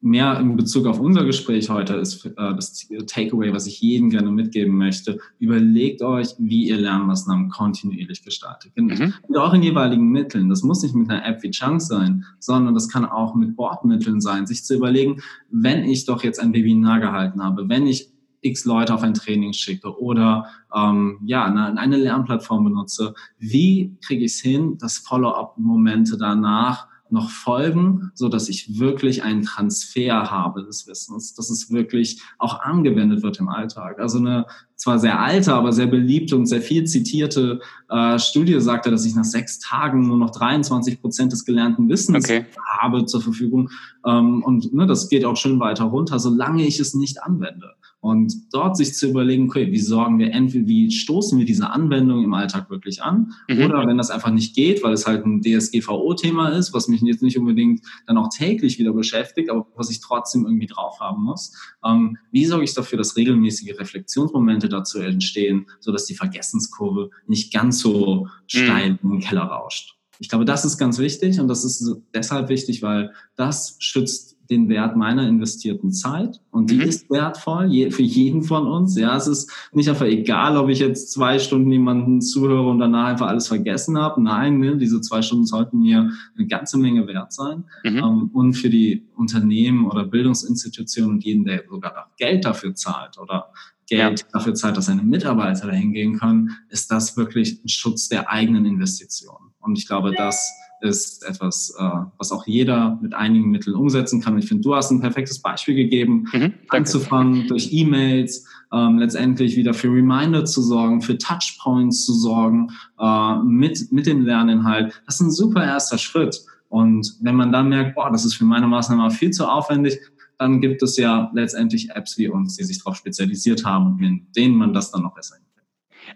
mehr 0.06 0.38
in 0.38 0.56
Bezug 0.56 0.86
auf 0.86 1.00
unser 1.00 1.24
Gespräch 1.24 1.68
heute 1.68 1.94
ist 1.94 2.24
äh, 2.24 2.30
das 2.36 2.86
Takeaway, 3.06 3.52
was 3.52 3.66
ich 3.66 3.80
jedem 3.80 4.08
gerne 4.08 4.30
mitgeben 4.30 4.76
möchte. 4.76 5.18
Überlegt 5.40 6.00
euch, 6.00 6.28
wie 6.38 6.68
ihr 6.68 6.78
Lernmaßnahmen 6.78 7.50
kontinuierlich 7.50 8.22
gestaltet. 8.22 8.72
Mhm. 8.76 9.14
Mit 9.28 9.36
euren 9.36 9.62
jeweiligen 9.62 10.08
Mitteln. 10.08 10.48
Das 10.48 10.62
muss 10.62 10.82
nicht 10.82 10.94
mit 10.94 11.10
einer 11.10 11.26
App 11.26 11.42
wie 11.42 11.50
Chunks 11.50 11.88
sein, 11.88 12.24
sondern 12.38 12.74
das 12.74 12.88
kann 12.88 13.04
auch 13.04 13.34
mit 13.34 13.56
Bordmitteln 13.56 14.20
sein. 14.20 14.46
Sich 14.46 14.64
zu 14.64 14.76
überlegen, 14.76 15.20
wenn 15.50 15.84
ich 15.84 16.06
doch 16.06 16.22
jetzt 16.22 16.38
ein 16.38 16.54
Webinar 16.54 17.00
gehalten 17.00 17.42
habe, 17.42 17.68
wenn 17.68 17.86
ich 17.86 18.08
x 18.42 18.64
Leute 18.64 18.94
auf 18.94 19.02
ein 19.02 19.14
Training 19.14 19.52
schicke 19.52 20.00
oder 20.00 20.46
ähm, 20.72 21.18
ja 21.24 21.46
eine, 21.46 21.76
eine 21.78 21.96
Lernplattform 21.96 22.64
benutze, 22.64 23.14
wie 23.38 23.96
kriege 24.04 24.24
ich 24.24 24.34
es 24.34 24.40
hin, 24.40 24.78
dass 24.78 24.98
Follow-up-Momente 24.98 26.16
danach 26.16 26.86
noch 27.10 27.30
folgen, 27.30 28.10
so 28.14 28.28
dass 28.28 28.48
ich 28.48 28.78
wirklich 28.78 29.22
einen 29.22 29.42
Transfer 29.42 30.30
habe 30.30 30.64
des 30.64 30.86
Wissens, 30.86 31.34
dass 31.34 31.50
es 31.50 31.70
wirklich 31.70 32.22
auch 32.38 32.60
angewendet 32.60 33.22
wird 33.22 33.38
im 33.38 33.48
Alltag. 33.48 33.98
Also 34.00 34.18
eine 34.18 34.46
zwar 34.76 34.98
sehr 34.98 35.20
alte, 35.20 35.54
aber 35.54 35.72
sehr 35.72 35.86
beliebte 35.86 36.36
und 36.36 36.46
sehr 36.46 36.60
viel 36.60 36.84
zitierte 36.84 37.60
äh, 37.88 38.18
Studie 38.18 38.60
sagte, 38.60 38.90
dass 38.90 39.06
ich 39.06 39.14
nach 39.14 39.24
sechs 39.24 39.58
Tagen 39.58 40.06
nur 40.06 40.18
noch 40.18 40.30
23 40.30 41.00
Prozent 41.00 41.32
des 41.32 41.44
gelernten 41.44 41.88
Wissens 41.88 42.24
okay. 42.24 42.44
habe 42.78 43.06
zur 43.06 43.22
Verfügung. 43.22 43.70
Ähm, 44.04 44.42
und 44.42 44.74
ne, 44.74 44.86
das 44.86 45.08
geht 45.08 45.24
auch 45.24 45.36
schön 45.36 45.58
weiter 45.60 45.84
runter, 45.84 46.18
solange 46.18 46.66
ich 46.66 46.78
es 46.78 46.94
nicht 46.94 47.22
anwende. 47.22 47.75
Und 48.06 48.54
dort 48.54 48.76
sich 48.76 48.94
zu 48.94 49.08
überlegen, 49.08 49.46
okay, 49.46 49.72
wie 49.72 49.80
sorgen 49.80 50.20
wir 50.20 50.30
entweder, 50.30 50.68
wie 50.68 50.92
stoßen 50.92 51.36
wir 51.40 51.44
diese 51.44 51.70
Anwendung 51.70 52.22
im 52.22 52.34
Alltag 52.34 52.70
wirklich 52.70 53.02
an? 53.02 53.32
Mhm. 53.48 53.64
Oder 53.64 53.84
wenn 53.84 53.98
das 53.98 54.10
einfach 54.10 54.30
nicht 54.30 54.54
geht, 54.54 54.84
weil 54.84 54.92
es 54.92 55.08
halt 55.08 55.26
ein 55.26 55.42
DSGVO-Thema 55.42 56.50
ist, 56.50 56.72
was 56.72 56.86
mich 56.86 57.00
jetzt 57.00 57.24
nicht 57.24 57.36
unbedingt 57.36 57.80
dann 58.06 58.16
auch 58.16 58.28
täglich 58.28 58.78
wieder 58.78 58.92
beschäftigt, 58.92 59.50
aber 59.50 59.66
was 59.74 59.90
ich 59.90 59.98
trotzdem 59.98 60.46
irgendwie 60.46 60.68
drauf 60.68 61.00
haben 61.00 61.24
muss. 61.24 61.52
Ähm, 61.84 62.16
wie 62.30 62.44
sorge 62.44 62.62
ich 62.62 62.74
dafür, 62.74 62.96
dass 62.96 63.16
regelmäßige 63.16 63.76
Reflexionsmomente 63.76 64.68
dazu 64.68 65.00
entstehen, 65.00 65.66
sodass 65.80 66.06
die 66.06 66.14
Vergessenskurve 66.14 67.10
nicht 67.26 67.52
ganz 67.52 67.80
so 67.80 68.28
steil 68.46 68.90
mhm. 68.90 68.98
in 69.02 69.10
den 69.10 69.20
Keller 69.20 69.42
rauscht? 69.42 69.96
Ich 70.20 70.28
glaube, 70.28 70.44
das 70.44 70.64
ist 70.64 70.78
ganz 70.78 70.98
wichtig 70.98 71.40
und 71.40 71.48
das 71.48 71.64
ist 71.64 71.92
deshalb 72.14 72.50
wichtig, 72.50 72.82
weil 72.82 73.12
das 73.34 73.74
schützt 73.80 74.35
den 74.50 74.68
Wert 74.68 74.96
meiner 74.96 75.26
investierten 75.26 75.92
Zeit 75.92 76.40
und 76.50 76.70
die 76.70 76.76
mhm. 76.76 76.82
ist 76.82 77.10
wertvoll 77.10 77.66
je, 77.66 77.90
für 77.90 78.02
jeden 78.02 78.42
von 78.42 78.66
uns. 78.66 78.96
Ja, 78.96 79.16
es 79.16 79.26
ist 79.26 79.50
nicht 79.72 79.88
einfach 79.88 80.06
egal, 80.06 80.56
ob 80.56 80.68
ich 80.68 80.78
jetzt 80.78 81.12
zwei 81.12 81.38
Stunden 81.38 81.70
jemanden 81.70 82.20
zuhöre 82.20 82.68
und 82.68 82.78
danach 82.78 83.08
einfach 83.08 83.28
alles 83.28 83.48
vergessen 83.48 83.98
habe. 83.98 84.22
Nein, 84.22 84.58
ne, 84.58 84.76
diese 84.76 85.00
zwei 85.00 85.22
Stunden 85.22 85.46
sollten 85.46 85.80
mir 85.80 86.10
eine 86.36 86.46
ganze 86.46 86.78
Menge 86.78 87.06
wert 87.06 87.32
sein. 87.32 87.64
Mhm. 87.84 87.96
Ähm, 87.96 88.30
und 88.32 88.54
für 88.54 88.70
die 88.70 89.04
Unternehmen 89.16 89.86
oder 89.86 90.04
Bildungsinstitutionen 90.04 91.16
und 91.16 91.24
jeden, 91.24 91.44
der 91.44 91.64
sogar 91.68 92.10
Geld 92.16 92.44
dafür 92.44 92.74
zahlt 92.74 93.18
oder 93.18 93.50
Geld 93.88 94.20
ja. 94.20 94.26
dafür 94.32 94.54
zahlt, 94.54 94.76
dass 94.76 94.86
seine 94.86 95.02
Mitarbeiter 95.02 95.66
dahin 95.66 95.92
gehen 95.92 96.18
können, 96.18 96.50
ist 96.68 96.90
das 96.90 97.16
wirklich 97.16 97.62
ein 97.64 97.68
Schutz 97.68 98.08
der 98.08 98.30
eigenen 98.30 98.64
Investitionen. 98.66 99.52
Und 99.60 99.78
ich 99.78 99.86
glaube, 99.86 100.12
dass 100.12 100.52
ist 100.80 101.24
etwas, 101.24 101.74
äh, 101.78 101.88
was 102.18 102.32
auch 102.32 102.46
jeder 102.46 102.98
mit 103.00 103.14
einigen 103.14 103.50
Mitteln 103.50 103.74
umsetzen 103.74 104.20
kann. 104.20 104.38
ich 104.38 104.46
finde, 104.46 104.62
du 104.62 104.74
hast 104.74 104.90
ein 104.90 105.00
perfektes 105.00 105.40
Beispiel 105.40 105.74
gegeben, 105.74 106.28
mhm, 106.32 106.54
anzufangen 106.68 107.46
durch 107.48 107.72
E-Mails, 107.72 108.46
ähm, 108.72 108.98
letztendlich 108.98 109.56
wieder 109.56 109.74
für 109.74 109.88
Reminder 109.88 110.44
zu 110.44 110.62
sorgen, 110.62 111.00
für 111.00 111.16
Touchpoints 111.18 112.04
zu 112.04 112.12
sorgen, 112.12 112.68
äh, 112.98 113.36
mit, 113.44 113.90
mit 113.92 114.06
dem 114.06 114.24
Lerninhalt. 114.24 115.00
Das 115.06 115.16
ist 115.16 115.20
ein 115.20 115.30
super 115.30 115.64
erster 115.64 115.98
Schritt. 115.98 116.44
Und 116.68 117.16
wenn 117.20 117.36
man 117.36 117.52
dann 117.52 117.68
merkt, 117.68 117.94
boah, 117.94 118.10
das 118.10 118.24
ist 118.24 118.34
für 118.34 118.44
meine 118.44 118.66
Maßnahme 118.66 119.10
viel 119.10 119.30
zu 119.30 119.46
aufwendig, 119.46 119.98
dann 120.38 120.60
gibt 120.60 120.82
es 120.82 120.96
ja 120.96 121.30
letztendlich 121.32 121.90
Apps 121.90 122.18
wie 122.18 122.28
uns, 122.28 122.56
die 122.56 122.64
sich 122.64 122.78
darauf 122.78 122.96
spezialisiert 122.96 123.64
haben 123.64 123.86
und 123.86 123.96
mit 123.98 124.36
denen 124.36 124.56
man 124.56 124.74
das 124.74 124.90
dann 124.90 125.02
noch 125.02 125.14
besser 125.14 125.36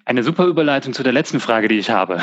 eine 0.05 0.23
super 0.23 0.47
Überleitung 0.47 0.93
zu 0.93 1.03
der 1.03 1.13
letzten 1.13 1.41
Frage, 1.41 1.69
die 1.69 1.79
ich 1.79 1.91
habe. 1.91 2.19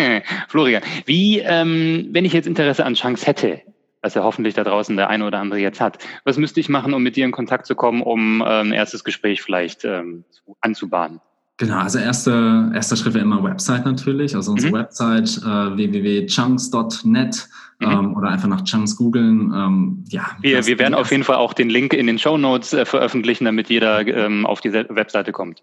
Florian, 0.48 0.82
wie, 1.06 1.38
ähm, 1.40 2.08
wenn 2.12 2.24
ich 2.24 2.32
jetzt 2.32 2.46
Interesse 2.46 2.84
an 2.84 2.94
Chance 2.94 3.26
hätte, 3.26 3.62
was 4.02 4.14
ja 4.14 4.22
hoffentlich 4.22 4.54
da 4.54 4.64
draußen 4.64 4.96
der 4.96 5.08
eine 5.08 5.26
oder 5.26 5.38
andere 5.38 5.60
jetzt 5.60 5.80
hat, 5.80 5.98
was 6.24 6.36
müsste 6.36 6.60
ich 6.60 6.68
machen, 6.68 6.92
um 6.92 7.02
mit 7.02 7.16
dir 7.16 7.24
in 7.24 7.32
Kontakt 7.32 7.66
zu 7.66 7.74
kommen, 7.74 8.02
um 8.02 8.42
ähm, 8.46 8.68
ein 8.68 8.72
erstes 8.72 9.04
Gespräch 9.04 9.42
vielleicht 9.42 9.84
ähm, 9.84 10.24
anzubahnen? 10.60 11.20
Genau, 11.58 11.78
also 11.78 11.98
erster 11.98 12.72
erster 12.74 12.96
Schritt 12.96 13.14
wäre 13.14 13.24
immer 13.24 13.44
Website 13.44 13.84
natürlich, 13.84 14.34
also 14.34 14.52
unsere 14.52 14.72
mhm. 14.72 14.78
Website 14.78 15.38
äh, 15.38 15.76
www.chunks.net 15.76 17.48
mhm. 17.78 17.86
ähm, 17.86 18.16
oder 18.16 18.30
einfach 18.30 18.48
nach 18.48 18.64
Chunks 18.64 18.96
googeln. 18.96 19.52
Ähm, 19.54 20.04
ja, 20.08 20.24
wir, 20.40 20.66
wir 20.66 20.78
werden 20.78 20.94
auf 20.94 21.10
jeden 21.10 21.24
Fall 21.24 21.36
auch 21.36 21.52
den 21.52 21.70
Link 21.70 21.92
in 21.92 22.06
den 22.06 22.18
Show 22.18 22.36
Notes 22.38 22.72
äh, 22.72 22.84
veröffentlichen, 22.84 23.44
damit 23.44 23.68
jeder 23.68 24.06
ähm, 24.06 24.46
auf 24.46 24.60
die 24.60 24.72
Webseite 24.72 25.32
kommt. 25.32 25.62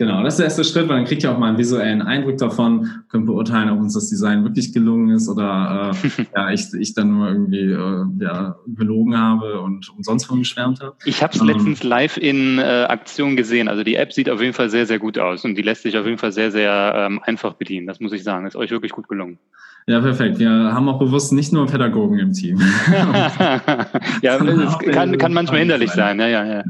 Genau, 0.00 0.22
das 0.22 0.32
ist 0.32 0.38
der 0.38 0.46
erste 0.46 0.64
Schritt, 0.64 0.88
weil 0.88 0.96
dann 0.96 1.04
kriegt 1.04 1.24
ihr 1.24 1.30
auch 1.30 1.36
mal 1.36 1.48
einen 1.48 1.58
visuellen 1.58 2.00
Eindruck 2.00 2.38
davon, 2.38 2.90
könnt 3.10 3.26
beurteilen, 3.26 3.68
ob 3.68 3.80
uns 3.80 3.92
das 3.92 4.08
Design 4.08 4.44
wirklich 4.44 4.72
gelungen 4.72 5.10
ist 5.10 5.28
oder 5.28 5.92
äh, 5.92 6.22
ja, 6.34 6.50
ich, 6.50 6.72
ich 6.72 6.94
dann 6.94 7.10
nur 7.10 7.28
irgendwie 7.28 7.70
äh, 7.72 8.06
ja, 8.18 8.56
gelogen 8.66 9.18
habe 9.18 9.60
und 9.60 9.90
umsonst 9.94 10.24
von 10.24 10.38
geschwärmt 10.38 10.80
habe. 10.80 10.96
Ich 11.04 11.22
habe 11.22 11.34
es 11.34 11.42
ähm, 11.42 11.48
letztens 11.48 11.82
live 11.82 12.16
in 12.16 12.58
äh, 12.58 12.86
Aktion 12.88 13.36
gesehen. 13.36 13.68
Also 13.68 13.84
die 13.84 13.96
App 13.96 14.14
sieht 14.14 14.30
auf 14.30 14.40
jeden 14.40 14.54
Fall 14.54 14.70
sehr, 14.70 14.86
sehr 14.86 14.98
gut 14.98 15.18
aus 15.18 15.44
und 15.44 15.54
die 15.54 15.60
lässt 15.60 15.82
sich 15.82 15.98
auf 15.98 16.06
jeden 16.06 16.16
Fall 16.16 16.32
sehr, 16.32 16.50
sehr 16.50 16.94
ähm, 16.96 17.20
einfach 17.22 17.52
bedienen. 17.52 17.86
Das 17.86 18.00
muss 18.00 18.14
ich 18.14 18.24
sagen. 18.24 18.46
Ist 18.46 18.56
euch 18.56 18.70
wirklich 18.70 18.92
gut 18.92 19.06
gelungen. 19.06 19.38
Ja, 19.86 20.00
perfekt. 20.00 20.38
Wir 20.38 20.48
haben 20.48 20.88
auch 20.88 20.98
bewusst 20.98 21.34
nicht 21.34 21.52
nur 21.52 21.66
Pädagogen 21.66 22.18
im 22.18 22.32
Team. 22.32 22.58
ja, 24.22 24.36
es 24.38 24.78
kann, 24.78 25.18
kann 25.18 25.34
manchmal 25.34 25.58
hinderlich 25.58 25.90
sein. 25.90 26.18
Ja, 26.20 26.26
ja, 26.26 26.46
ja. 26.46 26.64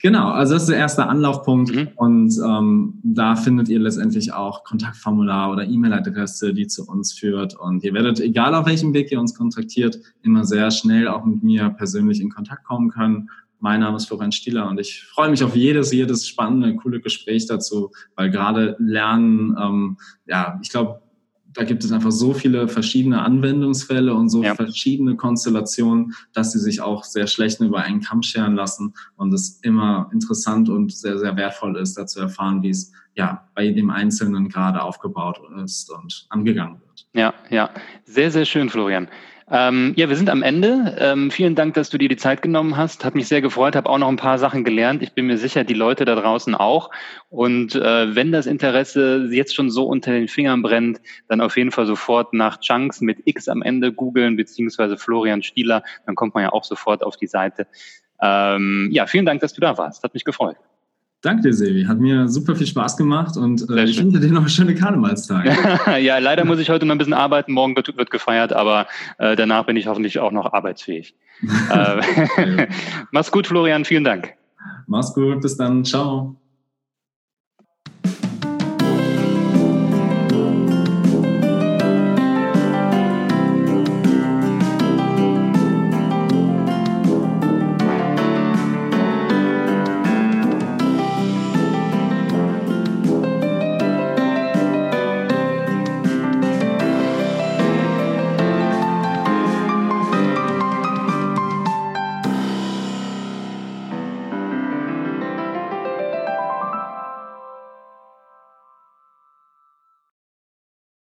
Genau, 0.00 0.30
also 0.30 0.54
das 0.54 0.62
ist 0.62 0.68
der 0.68 0.78
erste 0.78 1.06
Anlaufpunkt 1.06 1.74
mhm. 1.74 1.88
und 1.96 2.32
ähm, 2.38 3.00
da 3.02 3.34
findet 3.34 3.68
ihr 3.68 3.80
letztendlich 3.80 4.32
auch 4.32 4.62
Kontaktformular 4.62 5.50
oder 5.50 5.64
E-Mail-Adresse, 5.64 6.54
die 6.54 6.68
zu 6.68 6.86
uns 6.86 7.12
führt 7.12 7.58
und 7.58 7.82
ihr 7.82 7.94
werdet, 7.94 8.20
egal 8.20 8.54
auf 8.54 8.66
welchem 8.66 8.94
Weg 8.94 9.10
ihr 9.10 9.18
uns 9.18 9.34
kontaktiert, 9.34 9.98
immer 10.22 10.44
sehr 10.44 10.70
schnell 10.70 11.08
auch 11.08 11.24
mit 11.24 11.42
mir 11.42 11.70
persönlich 11.70 12.20
in 12.20 12.30
Kontakt 12.30 12.64
kommen 12.64 12.90
können. 12.90 13.28
Mein 13.58 13.80
Name 13.80 13.96
ist 13.96 14.06
Florian 14.06 14.30
Stieler 14.30 14.68
und 14.68 14.78
ich 14.78 15.02
freue 15.02 15.30
mich 15.30 15.42
auf 15.42 15.56
jedes, 15.56 15.92
jedes 15.92 16.28
spannende, 16.28 16.76
coole 16.76 17.00
Gespräch 17.00 17.46
dazu, 17.46 17.90
weil 18.14 18.30
gerade 18.30 18.76
Lernen, 18.78 19.56
ähm, 19.60 19.96
ja, 20.26 20.60
ich 20.62 20.70
glaube, 20.70 21.00
da 21.58 21.64
gibt 21.64 21.82
es 21.82 21.90
einfach 21.90 22.12
so 22.12 22.34
viele 22.34 22.68
verschiedene 22.68 23.20
Anwendungsfälle 23.20 24.14
und 24.14 24.28
so 24.28 24.44
ja. 24.44 24.54
verschiedene 24.54 25.16
Konstellationen, 25.16 26.14
dass 26.32 26.52
sie 26.52 26.60
sich 26.60 26.80
auch 26.80 27.02
sehr 27.02 27.26
schlecht 27.26 27.60
über 27.60 27.82
einen 27.82 28.00
Kamm 28.00 28.22
scheren 28.22 28.54
lassen 28.54 28.94
und 29.16 29.34
es 29.34 29.58
immer 29.62 30.08
interessant 30.12 30.68
und 30.68 30.92
sehr, 30.92 31.18
sehr 31.18 31.36
wertvoll 31.36 31.76
ist, 31.76 31.98
da 31.98 32.06
zu 32.06 32.20
erfahren, 32.20 32.62
wie 32.62 32.68
es 32.68 32.92
ja 33.16 33.48
bei 33.56 33.72
dem 33.72 33.90
Einzelnen 33.90 34.48
gerade 34.48 34.80
aufgebaut 34.80 35.40
ist 35.64 35.90
und 35.90 36.26
angegangen 36.28 36.80
wird. 36.80 37.08
Ja, 37.12 37.34
ja, 37.50 37.70
sehr, 38.04 38.30
sehr 38.30 38.44
schön, 38.44 38.70
Florian. 38.70 39.08
Ähm, 39.50 39.94
ja, 39.96 40.08
wir 40.10 40.16
sind 40.16 40.28
am 40.28 40.42
Ende. 40.42 40.96
Ähm, 40.98 41.30
vielen 41.30 41.54
Dank, 41.54 41.74
dass 41.74 41.88
du 41.88 41.96
dir 41.96 42.08
die 42.08 42.16
Zeit 42.16 42.42
genommen 42.42 42.76
hast. 42.76 43.04
Hat 43.04 43.14
mich 43.14 43.28
sehr 43.28 43.40
gefreut, 43.40 43.76
habe 43.76 43.88
auch 43.88 43.96
noch 43.96 44.08
ein 44.08 44.16
paar 44.16 44.38
Sachen 44.38 44.62
gelernt. 44.62 45.02
Ich 45.02 45.14
bin 45.14 45.26
mir 45.26 45.38
sicher, 45.38 45.64
die 45.64 45.74
Leute 45.74 46.04
da 46.04 46.14
draußen 46.14 46.54
auch. 46.54 46.90
Und 47.30 47.74
äh, 47.74 48.14
wenn 48.14 48.30
das 48.30 48.46
Interesse 48.46 49.28
jetzt 49.30 49.54
schon 49.54 49.70
so 49.70 49.86
unter 49.86 50.12
den 50.12 50.28
Fingern 50.28 50.60
brennt, 50.60 51.00
dann 51.28 51.40
auf 51.40 51.56
jeden 51.56 51.70
Fall 51.70 51.86
sofort 51.86 52.34
nach 52.34 52.60
Chunks 52.60 53.00
mit 53.00 53.22
X 53.24 53.48
am 53.48 53.62
Ende 53.62 53.92
googeln, 53.92 54.36
beziehungsweise 54.36 54.98
Florian 54.98 55.42
Stieler. 55.42 55.82
Dann 56.04 56.14
kommt 56.14 56.34
man 56.34 56.42
ja 56.42 56.52
auch 56.52 56.64
sofort 56.64 57.02
auf 57.02 57.16
die 57.16 57.26
Seite. 57.26 57.66
Ähm, 58.20 58.90
ja, 58.92 59.06
vielen 59.06 59.24
Dank, 59.24 59.40
dass 59.40 59.54
du 59.54 59.62
da 59.62 59.78
warst. 59.78 60.04
Hat 60.04 60.12
mich 60.12 60.24
gefreut. 60.24 60.56
Danke 61.20 61.42
dir, 61.42 61.52
Sevi. 61.52 61.84
Hat 61.84 61.98
mir 61.98 62.28
super 62.28 62.54
viel 62.54 62.66
Spaß 62.66 62.96
gemacht 62.96 63.36
und 63.36 63.68
äh, 63.70 63.84
ich 63.84 63.98
wünsche 64.00 64.20
dir 64.20 64.30
noch 64.30 64.48
schöne 64.48 64.76
Karnevalstage. 64.76 65.50
ja, 66.00 66.18
leider 66.18 66.44
muss 66.44 66.60
ich 66.60 66.70
heute 66.70 66.86
noch 66.86 66.94
ein 66.94 66.98
bisschen 66.98 67.12
arbeiten. 67.12 67.52
Morgen 67.52 67.74
wird, 67.74 67.96
wird 67.96 68.10
gefeiert, 68.12 68.52
aber 68.52 68.86
äh, 69.18 69.34
danach 69.34 69.66
bin 69.66 69.76
ich 69.76 69.88
hoffentlich 69.88 70.20
auch 70.20 70.30
noch 70.30 70.52
arbeitsfähig. 70.52 71.16
äh, 71.72 72.68
Mach's 73.10 73.32
gut, 73.32 73.48
Florian. 73.48 73.84
Vielen 73.84 74.04
Dank. 74.04 74.34
Mach's 74.86 75.12
gut. 75.12 75.40
Bis 75.40 75.56
dann. 75.56 75.84
Ciao. 75.84 76.36